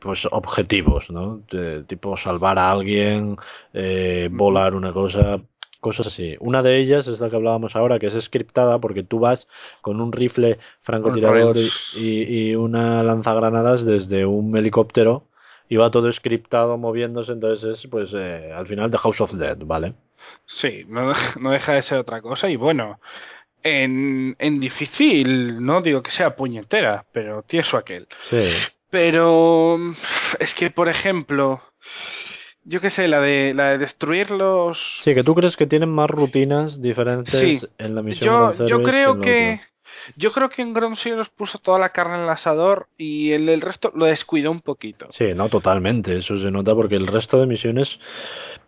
[0.00, 1.42] pues objetivos, ¿no?
[1.52, 3.36] De- tipo salvar a alguien,
[3.72, 5.40] eh, volar una cosa,
[5.82, 6.36] cosas así.
[6.40, 9.46] Una de ellas es la que hablábamos ahora, que es scriptada porque tú vas
[9.82, 15.24] con un rifle francotirador y, y, y una lanzagranadas desde un helicóptero
[15.68, 19.58] y va todo scriptado moviéndose, entonces es pues eh, al final de House of Dead,
[19.58, 19.94] ¿vale?
[20.46, 22.48] Sí, no, no deja de ser otra cosa.
[22.48, 23.00] Y bueno,
[23.62, 28.06] en, en difícil, no digo que sea puñetera, pero tieso aquel.
[28.30, 28.50] Sí.
[28.90, 29.78] Pero
[30.38, 31.62] es que, por ejemplo,
[32.64, 34.78] yo qué sé, la de, la de destruir los...
[35.04, 37.60] Sí, que tú crees que tienen más rutinas diferentes Sí.
[37.78, 39.60] en la misión Yo, yo creo que...
[40.16, 43.48] Yo creo que en Ground Zeroes puso toda la carne en el asador y el,
[43.48, 45.06] el resto lo descuidó un poquito.
[45.12, 46.16] Sí, no, totalmente.
[46.18, 47.88] Eso se nota porque el resto de misiones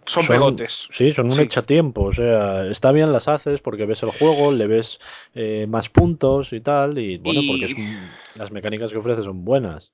[0.06, 0.86] Son pegotes.
[0.96, 1.42] Sí, son un Sí.
[1.42, 2.02] echatiempo.
[2.04, 4.98] O sea, está bien las haces porque ves el juego, le ves
[5.34, 6.98] eh, más puntos y tal.
[6.98, 7.98] Y bueno, Y- porque
[8.36, 9.90] las mecánicas que ofrece son buenas.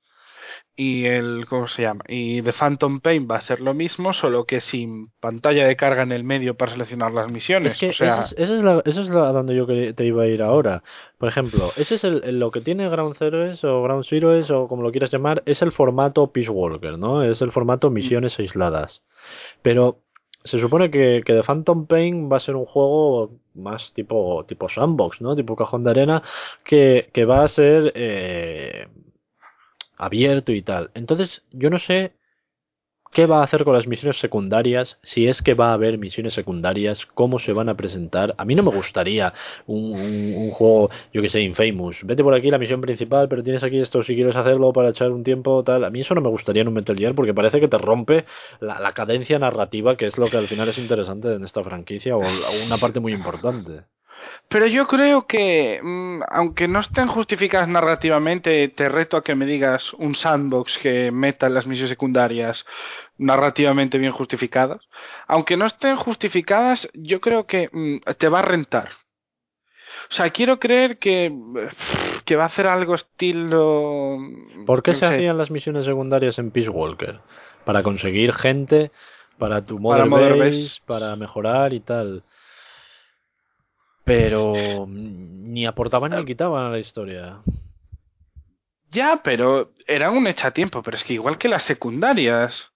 [0.75, 2.03] Y el, ¿cómo se llama?
[2.07, 6.01] Y The Phantom Pain va a ser lo mismo, solo que sin pantalla de carga
[6.03, 7.73] en el medio para seleccionar las misiones.
[7.73, 9.93] Es que o sea, esa es, esa es la, esa es la donde yo que-
[9.93, 10.81] te iba a ir ahora.
[11.19, 14.67] Por ejemplo, ese es el, el- lo que tiene Ground Zeroes o Ground Zeroes o
[14.67, 17.21] como lo quieras llamar, es el formato Peace Walker, ¿no?
[17.23, 17.93] Es el formato Mm.
[17.93, 19.01] misiones aisladas.
[19.61, 19.99] Pero
[20.45, 24.67] se supone que, que The Phantom Pain va a ser un juego más tipo, tipo
[24.69, 25.35] sandbox, ¿no?
[25.35, 26.23] Tipo cajón de arena,
[26.63, 28.87] que, que va a ser eh,
[30.01, 30.89] abierto y tal.
[30.93, 32.13] Entonces, yo no sé
[33.11, 36.33] qué va a hacer con las misiones secundarias, si es que va a haber misiones
[36.33, 38.33] secundarias, cómo se van a presentar.
[38.37, 39.33] A mí no me gustaría
[39.67, 41.97] un, juego, yo que sé, Infamous.
[42.03, 45.11] Vete por aquí la misión principal, pero tienes aquí esto si quieres hacerlo para echar
[45.11, 45.83] un tiempo, tal.
[45.83, 48.25] A mí eso no me gustaría en un Metal Gear porque parece que te rompe
[48.61, 52.21] la, cadencia narrativa, que es lo que al final es interesante en esta franquicia o
[52.65, 53.83] una parte muy importante.
[54.51, 59.45] Pero yo creo que, mm, aunque no estén justificadas narrativamente, te reto a que me
[59.45, 62.65] digas un sandbox que meta las misiones secundarias
[63.17, 64.81] narrativamente bien justificadas.
[65.27, 68.89] Aunque no estén justificadas, yo creo que mm, te va a rentar.
[70.09, 71.31] O sea, quiero creer que,
[72.25, 74.17] que va a hacer algo estilo...
[74.65, 77.19] ¿Por qué no se sé, hacían las misiones secundarias en Peace Walker?
[77.63, 78.91] Para conseguir gente,
[79.37, 80.81] para tu Para Mother Base, Base.
[80.85, 82.23] para mejorar y tal.
[84.03, 87.39] Pero ni aportaban ni quitaban a la historia.
[88.91, 92.71] Ya, pero era un echatiempo, pero es que igual que las secundarias.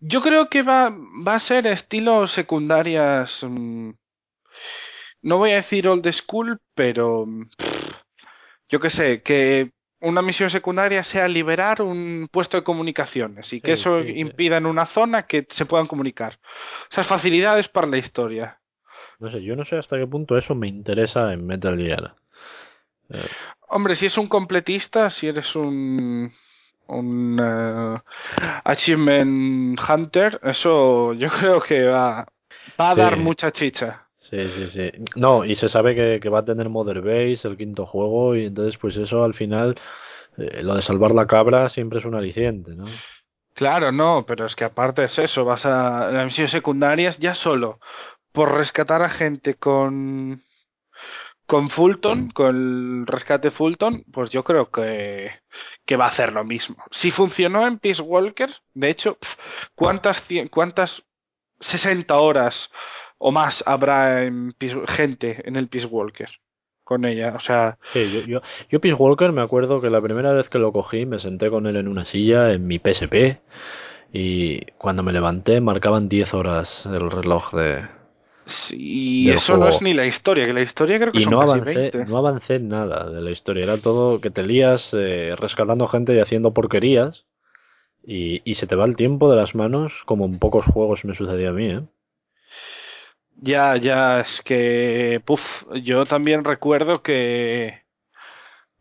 [0.00, 0.90] Yo creo que va,
[1.26, 3.38] va a ser estilo secundarias.
[3.42, 3.90] mm,
[5.22, 7.26] no voy a decir old school, pero.
[7.26, 7.92] mm, pff,
[8.68, 13.76] yo qué sé, que una misión secundaria sea liberar un puesto de comunicaciones y que
[13.76, 14.18] Sí, eso sí, sí.
[14.18, 16.38] impida en una zona que se puedan comunicar.
[16.90, 18.58] Esas facilidades para la historia.
[19.20, 22.14] No sé, yo no sé hasta qué punto eso me interesa en Metal Gear.
[23.10, 23.22] Eh,
[23.68, 26.32] Hombre, si es un completista, si eres un
[26.88, 27.98] un eh,
[28.64, 32.26] achievement hunter, eso yo creo que va,
[32.80, 33.00] va a Sí.
[33.00, 34.06] dar mucha chicha.
[34.18, 34.90] Sí, sí, sí.
[35.16, 38.46] No, y se sabe que, que va a tener Mother Base, el quinto juego, y
[38.46, 39.76] entonces pues eso al final,
[40.38, 42.86] eh, lo de salvar la cabra siempre es un aliciente, ¿no?
[43.54, 47.78] Claro, no, pero es que aparte es eso, vas a las misiones secundarias ya solo
[48.32, 50.42] por rescatar a gente con
[51.46, 52.56] con Fulton, con
[53.00, 55.30] el rescate Fulton, pues yo creo que,
[55.84, 56.76] que va a hacer lo mismo.
[56.92, 59.18] Si funcionó en Peace Walker, de hecho,
[59.74, 61.02] ¿cuántas, cien- cuántas
[61.60, 62.70] 60 horas
[63.18, 66.28] o más habrá en Peace- gente en el Peace Walker
[66.84, 67.34] con ella?
[67.36, 68.40] O sea, Sí, yo, yo,
[68.70, 71.66] yo Peace Walker me acuerdo que la primera vez que lo cogí me senté con
[71.66, 73.40] él en una silla en mi PSP
[74.12, 77.86] y cuando me levanté marcaban 10 horas el reloj de...
[78.70, 81.40] y eso no es ni la historia, que la historia creo que Y son no
[81.40, 82.04] casi avancé, 20.
[82.06, 86.14] no avancé en nada de la historia, era todo que te lías eh, rescatando gente
[86.14, 87.24] y haciendo porquerías
[88.04, 91.14] y, y se te va el tiempo de las manos como en pocos juegos me
[91.14, 91.82] sucedía a mí, ¿eh?
[93.36, 95.40] Ya, ya, es que, puf,
[95.82, 97.82] yo también recuerdo que,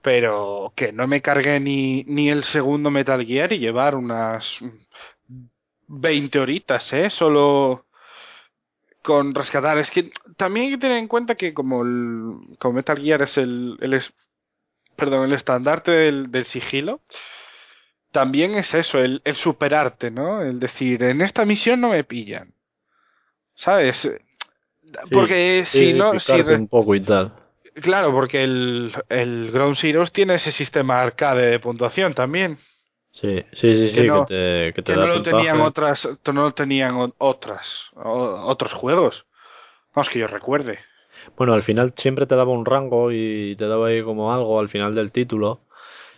[0.02, 4.46] pero que no me cargué ni, ni el segundo Metal Gear y llevar unas
[5.88, 7.10] 20 horitas, ¿eh?
[7.10, 7.86] Solo
[9.04, 9.78] con rescatar.
[9.78, 13.38] Es que también hay que tener en cuenta que como, el, como Metal Gear es
[13.38, 14.14] el, el es-
[14.96, 17.02] perdón, el estandarte del, del sigilo,
[18.12, 20.42] también es eso, el, el superarte, ¿no?
[20.42, 22.54] El decir, en esta misión no me pillan.
[23.56, 24.10] ¿Sabes?
[25.12, 27.34] Porque Sí, si no, si re- un poco y tal.
[27.82, 32.58] claro, porque el, el Ground Zeroes tiene ese sistema arcade de puntuación también,
[33.14, 35.62] Sí, sí, sí, sí, Que que, no- te, que te que da no lo tenían
[35.62, 39.26] otras, no lo tenían otras, otros juegos.
[39.94, 40.80] Vamos que yo recuerde.
[41.38, 44.70] Bueno, al final siempre te daba un rango y te daba ahí como algo al
[44.70, 45.60] final del título,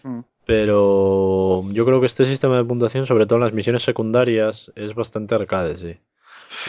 [0.04, 0.20] Mm.
[0.46, 4.94] pero yo creo que este sistema de puntuación, sobre todo en las misiones secundarias, es
[4.94, 6.00] bastante arcade, sí.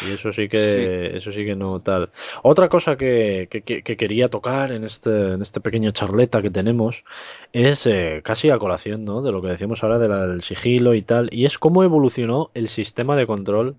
[0.07, 2.11] Y eso sí que, eso sí que no tal.
[2.43, 6.51] Otra cosa que, que, que- que quería tocar en este, en este pequeño charleta que
[6.51, 7.03] tenemos
[7.53, 9.23] es eh, casi a colación, ¿no?
[9.23, 12.51] De lo que decíamos ahora de la- del sigilo y tal, y es cómo evolucionó
[12.55, 13.77] el sistema de control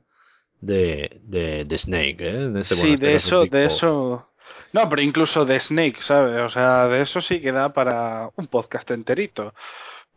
[0.61, 2.45] de, de, de Snake, ¿eh?
[2.45, 4.29] En este, bueno, Sí, este de eso, de eso.
[4.73, 6.37] No, pero incluso de Snake, ¿sabes?
[6.41, 9.53] O sea, de eso sí que da para un podcast enterito.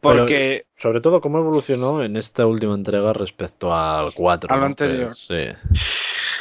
[0.00, 4.52] Pero- Porque Sobre todo cómo evolucionó en esta última entrega respecto al 4.
[4.52, 4.66] A lo ¿no?
[4.66, 5.16] anterior.
[5.16, 5.48] Sí.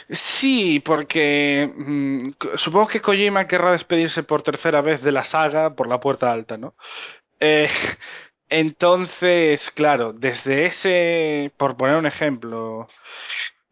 [0.09, 5.87] Sí, porque mm, supongo que Kojima querrá despedirse por tercera vez de la saga por
[5.87, 6.75] la puerta alta, ¿no?
[7.39, 7.67] Eh,
[8.49, 12.87] entonces, claro, desde ese, por poner un ejemplo,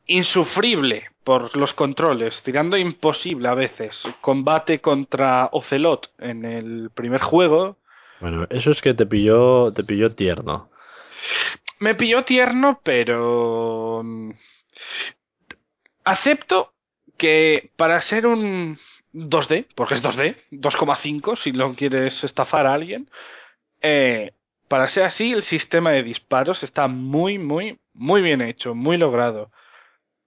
[0.08, 7.78] insufrible por los controles, tirando imposible a veces, combate contra Ocelot en el primer juego,
[8.20, 10.70] Bueno, eso es que te pilló, te pilló tierno.
[11.80, 14.32] Me pilló tierno, pero mm,
[16.04, 16.74] acepto
[17.18, 18.80] que para ser un
[19.14, 23.10] 2D, porque es 2D, 2,5 si lo quieres estafar a alguien,
[23.82, 24.34] eh,
[24.68, 29.52] para ser así el sistema de disparos está muy, muy, muy bien hecho, muy logrado.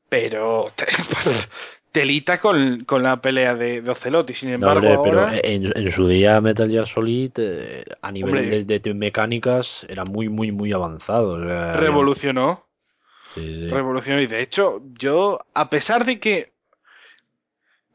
[0.08, 0.72] Pero
[1.92, 5.72] telita con, con la pelea de, de Ocelot y sin No, embargo hombre, pero en,
[5.76, 8.64] en su día Metal Gear Solid eh, a nivel Hombre.
[8.64, 11.30] de, de mecánicas era muy, muy, muy avanzado.
[11.32, 12.64] o sea, revolucionó.
[13.34, 13.70] Sí, sí.
[13.70, 16.52] revolucionó y de hecho yo a pesar de que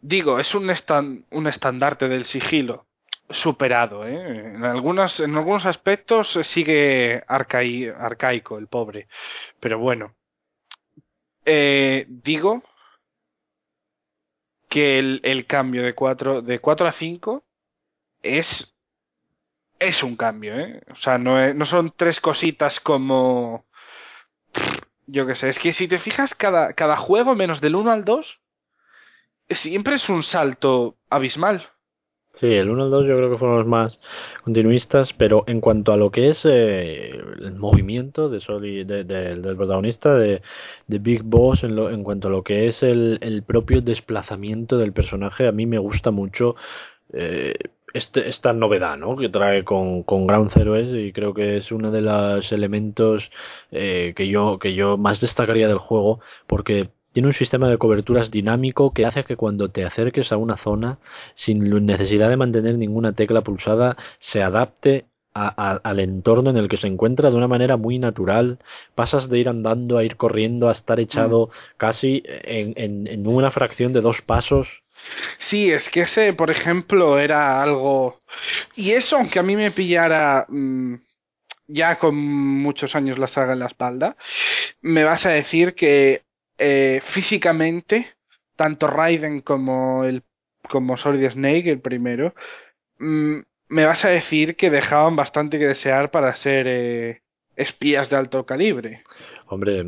[0.01, 2.85] digo es un estan- un estandarte del sigilo
[3.29, 4.53] superado ¿eh?
[4.55, 9.07] en algunos en algunos aspectos sigue arcai- arcaico el pobre
[9.59, 10.13] pero bueno
[11.45, 12.63] Eh, digo
[14.73, 17.43] que el, el cambio de 4 de 4 a 5
[18.23, 18.73] es
[19.79, 20.81] es un cambio, ¿eh?
[20.91, 23.65] O sea, no, es- no son tres cositas como
[25.05, 28.05] yo qué sé, es que si te fijas cada cada juego menos del 1 al
[28.05, 28.39] 2
[29.49, 31.69] siempre es un salto abismal.
[32.39, 33.99] Sí, el 1 y el 2 yo creo que fueron los más
[34.43, 39.35] continuistas, pero en cuanto a lo que es eh, el movimiento de Soli, de- de-
[39.35, 40.41] del protagonista, de,
[40.87, 44.93] Big Boss, en, lo- en cuanto a lo que es el, el propio desplazamiento del
[44.93, 46.55] personaje, a mí me gusta mucho
[47.13, 47.53] eh,
[47.93, 49.15] este, esta novedad ¿no?
[49.15, 53.29] que trae con, con Ground Zeroes y creo que es uno de los elementos
[53.71, 58.29] eh, que, yo, que yo más destacaría del juego, porque tiene un sistema de coberturas
[58.31, 60.97] dinámico que hace que cuando te acerques a una zona,
[61.35, 66.67] sin necesidad de mantener ninguna tecla pulsada, se adapte a- a- al entorno en el
[66.69, 68.59] que se encuentra de una manera muy natural.
[68.93, 73.49] Pasas de ir andando a ir corriendo a estar echado casi en, en, en una
[73.51, 74.67] fracción de dos pasos.
[75.39, 78.21] Sí, es que ese, por ejemplo, era algo...
[78.75, 80.95] Y eso, aunque a mí me pillara mm,
[81.67, 84.15] ya con muchos años la saga en la espalda,
[84.81, 86.21] me vas a decir que
[86.57, 88.07] eh, físicamente,
[88.55, 90.23] tanto Raiden como el
[90.69, 92.33] como Solid Snake, el primero,
[92.99, 93.37] mm,
[93.69, 97.21] me vas a decir que dejaban bastante que desear para ser eh,
[97.55, 99.03] espías de alto calibre.
[99.47, 99.83] Hombre,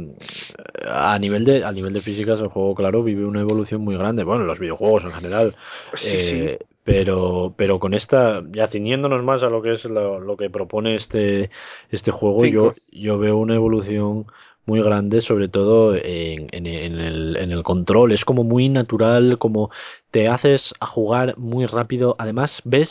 [0.87, 4.23] a nivel de a nivel de físicas el juego claro vive una evolución muy grande.
[4.23, 5.55] Bueno, los videojuegos en general.
[5.95, 6.65] Sí, Eh, sí.
[6.83, 10.95] pero pero con esta ya ciñéndonos más a lo que es lo, lo que propone
[10.95, 11.49] este
[11.89, 14.27] este juego yo yo veo una evolución
[14.65, 18.11] muy grande sobre todo en, en, en el, en el control.
[18.11, 19.69] Es como muy natural como
[20.11, 22.15] te haces a jugar muy rápido.
[22.19, 22.89] Además ves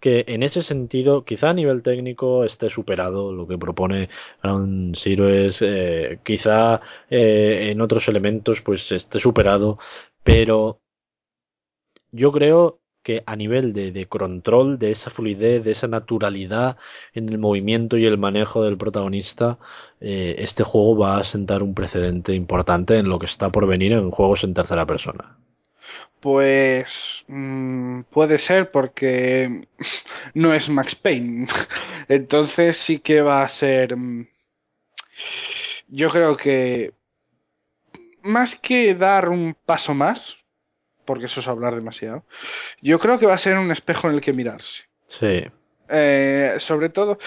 [0.00, 4.08] que en ese sentido quizá a nivel técnico esté superado lo que propone
[4.42, 9.78] Ground Zero es eh, quizá eh, en otros elementos pues esté superado.
[10.22, 10.80] Pero
[12.12, 16.76] yo creo que a nivel de, control, de esa fluidez, de esa naturalidad
[17.14, 19.56] en el movimiento y el manejo del protagonista,
[19.98, 23.92] eh, este juego va a sentar un precedente importante en lo que está por venir
[23.92, 25.38] en juegos en tercera persona.
[26.20, 26.86] Pues
[27.28, 29.68] mm, puede ser porque
[30.34, 31.46] no es Max Payne.
[32.10, 33.96] Entonces sí que va a ser...
[33.96, 34.28] mm,
[35.88, 36.92] Yo creo que
[38.22, 40.36] más que dar un paso más,
[41.08, 42.22] porque eso es hablar demasiado,
[42.82, 44.82] yo creo que va a ser un espejo en el que mirarse.
[45.18, 45.46] Sí,
[45.88, 47.18] Eh, sobre todo,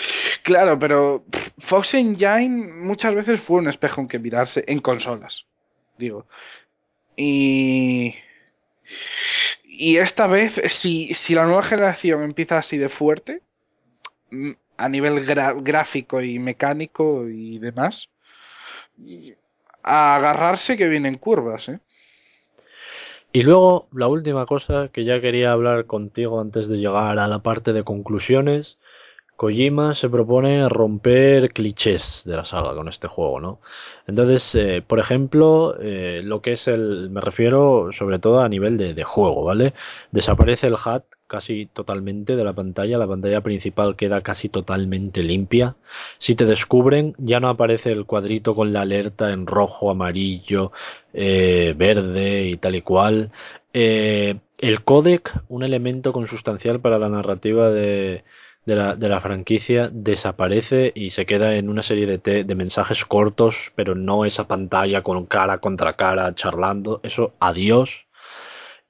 [0.44, 1.24] claro, pero
[1.68, 5.46] Fox Engine muchas veces fue un espejo en que mirarse en consolas,
[5.98, 6.28] digo.
[7.18, 8.14] Y
[9.66, 13.42] y esta vez, si, si la nueva generación empieza así de fuerte,
[14.30, 15.26] mm, a nivel
[15.64, 18.10] gráfico y mecánico y demás,
[19.82, 21.80] a agarrarse que vienen curvas, ¿eh?
[23.34, 27.40] Y luego, la última cosa que ya quería hablar contigo antes de llegar a la
[27.40, 28.78] parte de conclusiones,
[29.38, 33.60] Kojima se propone romper clichés de la saga con este juego, ¿no?
[34.06, 38.78] Entonces, eh, por ejemplo, eh, lo que es el, me refiero sobre todo a nivel
[38.78, 39.74] de, de juego, ¿vale?
[40.12, 41.02] Desaparece el HUD
[41.36, 45.76] casi totalmente de la pantalla, la pantalla principal queda casi totalmente limpia.
[46.20, 50.72] Si te descubren, ya no aparece el cuadrito con la alerta en rojo, amarillo,
[51.14, 53.32] eh, verde y tal y cual.
[53.74, 58.24] Eh, el codec, un elemento consustancial para la narrativa de,
[58.66, 62.56] de, la, de la franquicia, desaparece y se queda en una serie de, te- de
[62.56, 67.00] mensajes cortos, pero no esa pantalla con cara contra cara charlando.
[67.04, 67.90] Eso, adiós.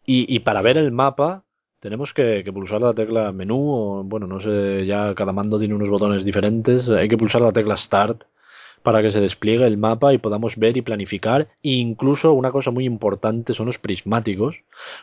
[0.06, 1.44] Y, y para ver el mapa,
[1.82, 5.74] tenemos que, que pulsar la tecla menú, o bueno, no sé, ya cada mando tiene
[5.74, 6.88] unos botones diferentes.
[6.88, 8.24] Hay que pulsar la tecla Start
[8.84, 11.48] para que se despliegue el mapa y podamos ver y planificar.
[11.64, 14.56] E incluso una cosa muy importante son los prismáticos,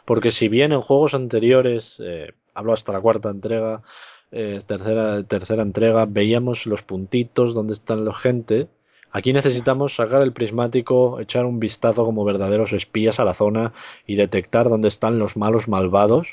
[0.05, 3.83] porque si bien en juegos anteriores, eh, hablo hasta la cuarta entrega,
[4.31, 8.69] eh, tercera, tercera entrega, veíamos los puntitos donde están la gente.
[9.11, 13.73] Aquí necesitamos sacar el prismático, echar un vistazo como verdaderos espías a la zona
[14.07, 16.29] y detectar dónde están los malos malvados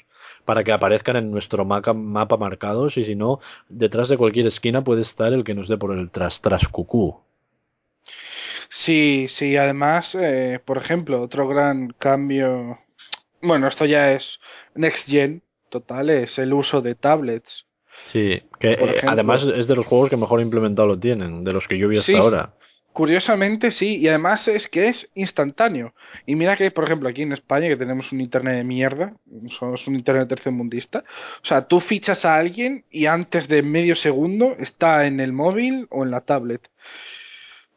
[0.46, 5.02] para que aparezcan en nuestro mapa marcados y si no, detrás de cualquier esquina puede
[5.02, 7.20] estar el que nos dé por el tras tras cucú.
[8.70, 12.80] Sí, sí, además, eh, por ejemplo, otro gran cambio,
[13.42, 14.40] bueno, esto ya es
[14.76, 17.66] Next Gen total, es el uso de tablets.
[18.12, 21.68] Sí, que eh, además es de los juegos que mejor implementado lo tienen, de los
[21.68, 22.18] que yo vi hasta Sí.
[22.18, 22.54] ahora.
[22.96, 25.94] Curiosamente sí, y además es que es instantáneo.
[26.26, 29.14] Y mira que, por ejemplo, aquí en España, que tenemos un internet de mierda,
[29.60, 31.04] somos un internet tercermundista,
[31.44, 35.88] o sea, tú fichas a alguien y antes de medio segundo está en el móvil
[35.90, 36.62] o en la tablet.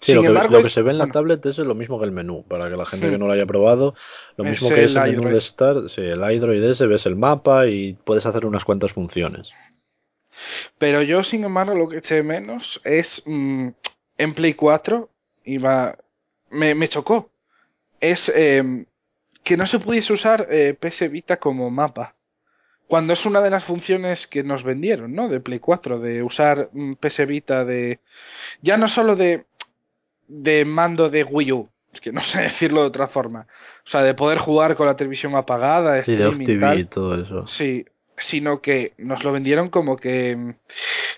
[0.02, 1.74] Sí, Sin lo que, embargo, lo que se ve en la bueno, tablet es lo
[1.74, 3.10] mismo que el menú, para que la gente Hmm.
[3.10, 3.96] que no lo haya probado,
[4.36, 5.34] lo Es mismo que es el menú iDroid.
[5.34, 9.50] de Start, sí, el iDroid ese, ves el mapa y puedes hacer unas cuantas funciones.
[10.78, 13.70] Pero yo, sin embargo, lo que eché menos es mm,
[14.18, 15.08] en Play 4
[15.44, 15.96] iba
[16.50, 17.30] me, me chocó.
[18.00, 18.84] Es eh,
[19.44, 22.14] que no se pudiese usar eh, PS Vita como mapa.
[22.86, 25.28] Cuando es una de las funciones que nos vendieron, ¿no?
[25.28, 28.00] De Play 4, de usar mm, PS Vita de...
[28.62, 29.44] Ya no solo de,
[30.26, 33.46] de mando de Wii U, es que no sé decirlo de otra forma.
[33.86, 37.46] O sea, de poder jugar con la televisión apagada, Sí, de TV y todo eso.
[37.48, 37.84] Sí,
[38.20, 40.54] sino que nos lo vendieron como que mm,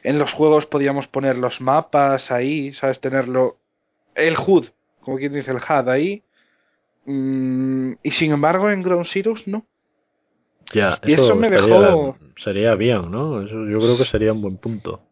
[0.05, 3.01] en los juegos podíamos poner los mapas ahí, ¿sabes?
[3.01, 3.57] Tenerlo.
[4.15, 4.69] El HUD,
[5.01, 6.23] como quien dice el HUD ahí.
[7.07, 9.65] Mm, y sin embargo en Ground Zeroes no.
[10.73, 13.43] Ya, Y eso me estaría- dejó- Sería bien, ¿no?
[13.43, 15.03] Eso yo creo que sería un buen punto.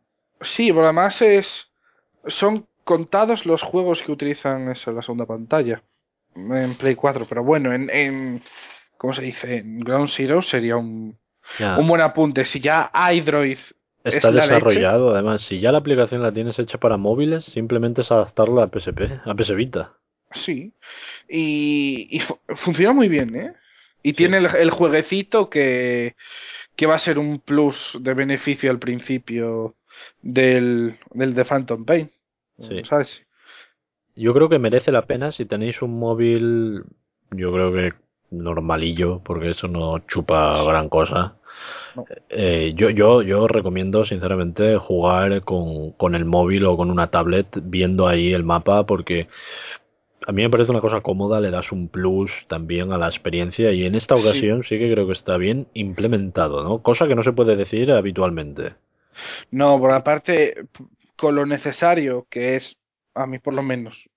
[0.40, 1.68] Sí, pero además es.
[2.26, 5.82] Son contados los juegos que utilizan eso, la segunda pantalla.
[6.36, 7.90] En Play 4, pero bueno, en.
[7.90, 8.42] en
[8.96, 9.56] ¿Cómo se dice?
[9.58, 11.16] En Ground Zero sería un,
[11.58, 12.44] Ya, un buen apunte.
[12.44, 13.58] Si ya iDroid
[14.04, 14.54] está es la leche.
[14.54, 18.68] desarrollado, además, si ya la aplicación la tienes hecha para móviles, simplemente es adaptarla a
[18.68, 19.92] PSP, a PS Vita.
[20.32, 20.72] Sí.
[21.28, 23.52] Y, y fu- funciona muy bien, ¿eh?
[24.02, 24.16] Y Sí.
[24.16, 26.14] tiene el, el jueguecito que,
[26.76, 29.74] que va a ser un plus de beneficio al principio
[30.22, 32.10] del, del The Phantom Pain.
[32.58, 32.82] Sí.
[32.88, 33.22] ¿Sabes?
[34.16, 36.82] Yo creo que merece la pena si tenéis un móvil,
[37.30, 37.92] yo creo que
[38.30, 41.36] normalillo, porque eso no chupa gran cosa.
[41.94, 42.04] No.
[42.28, 47.46] Eh, yo, yo, yo recomiendo sinceramente jugar con, con el móvil o con una tablet
[47.62, 49.28] viendo ahí el mapa porque
[50.26, 53.72] a mí me parece una cosa cómoda, le das un plus también a la experiencia
[53.72, 56.82] y en esta ocasión sí, que creo que está bien implementado, ¿no?
[56.82, 58.74] Cosa que no se puede decir habitualmente.
[59.50, 60.66] No, por aparte,
[61.16, 62.76] con lo necesario que es,
[63.14, 64.08] a mí por lo menos,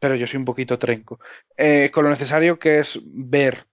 [0.00, 1.20] pero yo soy un poquito trenco,
[1.56, 3.66] eh, con lo necesario que es ver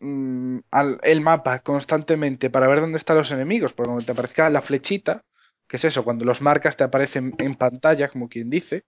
[0.00, 4.50] mm, al- el mapa constantemente para ver dónde están los enemigos, porque cuando te aparezca
[4.50, 5.22] la flechita,
[5.68, 8.84] que es eso, cuando los marcas te aparecen en pantalla, como quien dice,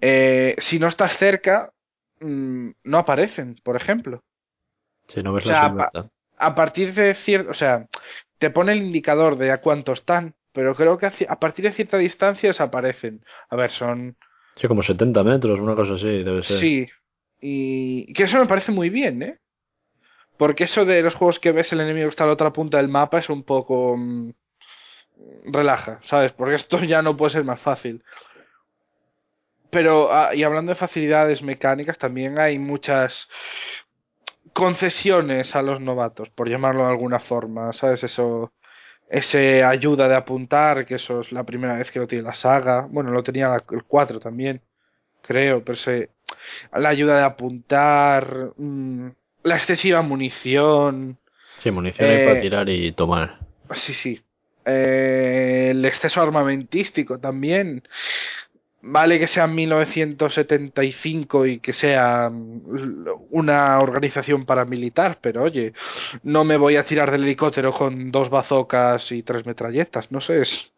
[0.00, 1.70] eh, si no estás cerca,
[2.20, 4.22] mm, no aparecen, por ejemplo.
[5.08, 6.10] Si no ves O sea, la silueta.
[6.38, 7.86] A partir de cierto, o sea,
[8.38, 11.72] te pone el indicador de a cuánto están, pero creo que a a partir de
[11.72, 13.20] cierta distancia desaparecen.
[13.48, 14.16] A ver, son...
[14.56, 16.58] Sí, como 70 metros, una cosa así, debe ser.
[16.58, 16.86] Sí,
[17.40, 19.38] y que eso me parece muy bien, ¿eh?
[20.42, 22.88] Porque eso de los juegos que ves el enemigo está a la otra punta del
[22.88, 23.96] mapa es un poco...
[23.96, 24.30] mm,
[25.44, 26.32] relaja, ¿sabes?
[26.32, 28.02] Porque esto ya no puede ser más fácil.
[29.70, 33.28] Pero, ah, y hablando de facilidades mecánicas, también hay muchas
[34.52, 38.02] concesiones a los novatos, por llamarlo de alguna forma, ¿sabes?
[38.02, 38.52] Eso,
[39.08, 42.88] ese ayuda de apuntar, que eso es la primera vez que lo tiene la saga.
[42.90, 44.60] Bueno, lo tenía el 4 también,
[45.22, 46.10] creo, pero se,
[46.74, 49.10] la ayuda de apuntar, mm,
[49.44, 51.16] la excesiva munición,
[51.58, 53.38] Sí, munición hay Eh, para tirar y tomar.
[53.74, 54.20] sí, sí.
[54.64, 57.82] Eh, el exceso armamentístico también.
[58.84, 65.72] Vale que sea 1975 y que sea mm, una organización paramilitar, pero oye,
[66.24, 70.42] no me voy a tirar del helicóptero con dos bazocas y tres metralletas, no sé,
[70.42, 70.72] es,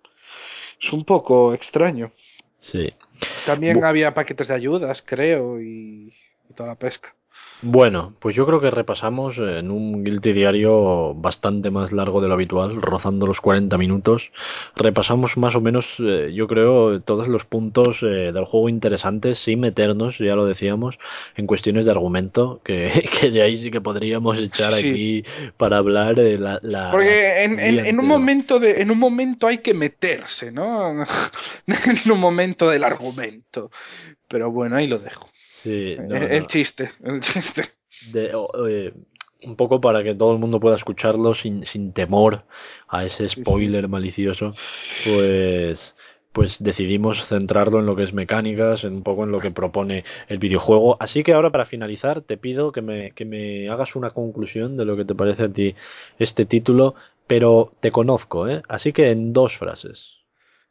[0.82, 2.12] es un poco extraño.
[2.60, 2.92] Sí.
[3.46, 6.12] También Bu- había paquetes de ayudas, creo, y,
[6.50, 7.14] y toda la pesca.
[7.62, 12.34] Bueno, pues yo creo que repasamos en un Guilty diario bastante más largo de lo
[12.34, 14.22] habitual, rozando los 40 minutos.
[14.76, 19.60] Repasamos más o menos, eh, yo creo, todos los puntos eh, del juego interesantes, sin
[19.60, 20.98] meternos, ya lo decíamos,
[21.36, 24.78] en cuestiones de argumento, que, que de ahí sí que podríamos echar Sí.
[24.78, 25.24] aquí
[25.56, 26.58] para hablar de la...
[26.62, 31.02] la Porque en, un momento de, en un momento hay que meterse, ¿no?
[31.66, 33.70] en un momento del argumento.
[34.28, 35.28] Pero bueno, ahí lo dejo.
[35.64, 37.70] Sí, no, el, el chiste, el chiste.
[38.12, 38.32] de,
[38.68, 38.92] eh,
[39.44, 42.44] un poco para que todo el mundo pueda escucharlo sin, sin temor
[42.88, 43.40] a ese sí.
[43.40, 44.54] spoiler malicioso,
[45.04, 45.94] pues,
[46.32, 50.04] pues decidimos centrarlo en lo que es mecánicas, en un poco en lo que propone
[50.28, 50.96] el videojuego.
[51.00, 54.84] Así que ahora para finalizar te pido que me, que me hagas una conclusión de
[54.84, 55.74] lo que te parece a ti
[56.18, 56.94] este título,
[57.26, 58.62] pero te conozco, ¿eh?
[58.68, 60.10] Así que en dos frases.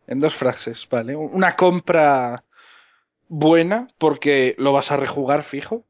[0.05, 1.15] En dos frases, ¿vale?
[1.15, 2.43] Una compra
[3.33, 5.83] buena porque lo vas a rejugar fijo.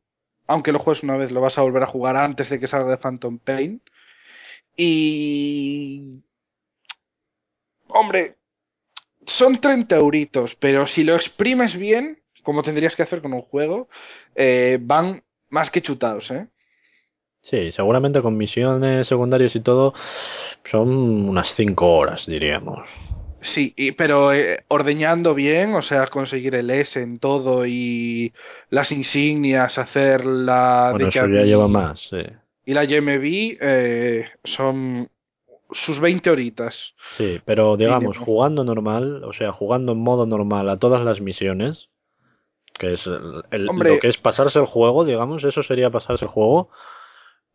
[0.47, 2.91] Aunque lo juegues una vez, lo vas a volver a jugar antes de que salga
[2.91, 3.81] de Phantom Pain.
[4.75, 6.21] Y...
[7.87, 8.35] Hombre,
[9.25, 13.87] son 30 euritos, pero si lo exprimes bien, como tendrías que hacer con un juego,
[14.35, 16.47] eh, van más que chutados, ¿eh?
[17.41, 19.93] Sí, seguramente con misiones secundarias y todo
[20.71, 20.89] son
[21.29, 22.87] unas cinco horas, diríamos.
[23.43, 28.33] Sí, y- pero eh, ordeñando bien, o sea, conseguir el S en todo y
[28.69, 32.23] las insignias, hacer la Bueno, eso ya lleva más, sí.
[32.65, 35.09] y la YMB eh, son
[35.71, 36.93] sus 20 horitas.
[37.17, 41.89] Sí, pero digamos, jugando normal, o sea, jugando en modo normal a todas las misiones,
[42.79, 43.89] que es el, el- Hombre.
[43.89, 46.69] lo que es pasarse el juego, digamos, eso sería pasarse el juego,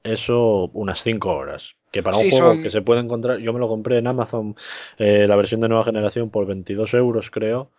[0.05, 1.63] eso unas 5 horas.
[1.91, 4.57] Que para un juego son- que se puede encontrar, yo me lo compré en Amazon,
[4.99, 7.71] eh, la versión de nueva generación por 22 euros, creo,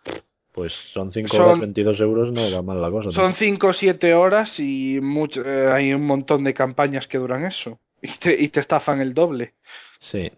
[0.52, 3.12] pues son 5 Son- horas, 22 euros, no va mal la cosa.
[3.12, 3.36] Son ¿no?
[3.36, 7.78] 5 o 7 horas y mucho- eh, hay un montón de campañas que duran eso.
[8.02, 9.52] Y te, y te estafan el doble.
[10.00, 10.32] Sí.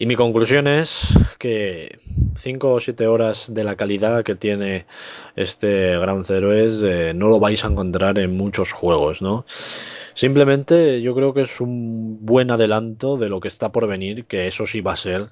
[0.00, 0.90] Y mi conclusión es
[1.38, 2.00] que
[2.42, 4.84] 5 o 7 horas de la calidad que tiene
[5.36, 9.46] este Ground Zero es eh, no lo vais a encontrar en muchos juegos, ¿no?
[10.18, 14.48] Simplemente yo creo que es un buen adelanto de lo que está por venir, que
[14.48, 15.28] eso sí va a ser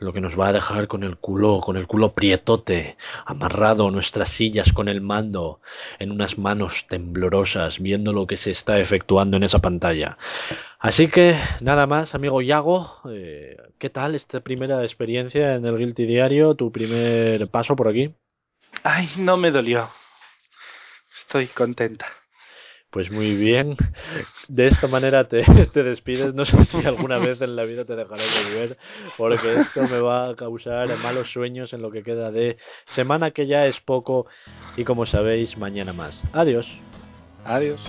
[0.00, 4.30] lo que nos va a dejar con el culo, con el culo prietote, amarrado nuestras
[4.34, 5.60] sillas con el mando,
[5.98, 10.18] en unas manos temblorosas, viendo lo que se está efectuando en esa pantalla.
[10.78, 16.04] Así que nada más, amigo Yago, eh, ¿qué tal esta primera experiencia en el Guilty
[16.04, 18.14] Diario, tu primer paso por aquí?
[18.84, 19.88] Ay, no me dolió.
[21.22, 22.06] Estoy contenta.
[22.90, 23.76] Pues muy bien,
[24.48, 27.94] de esta manera te, te despides, no sé si alguna vez en la vida te
[27.94, 28.78] dejaré volver,
[29.18, 32.56] porque esto me va a causar malos sueños en lo que queda de
[32.94, 34.26] semana que ya es poco
[34.76, 36.22] y como sabéis, mañana más.
[36.32, 36.66] Adiós.
[37.44, 37.80] Adiós.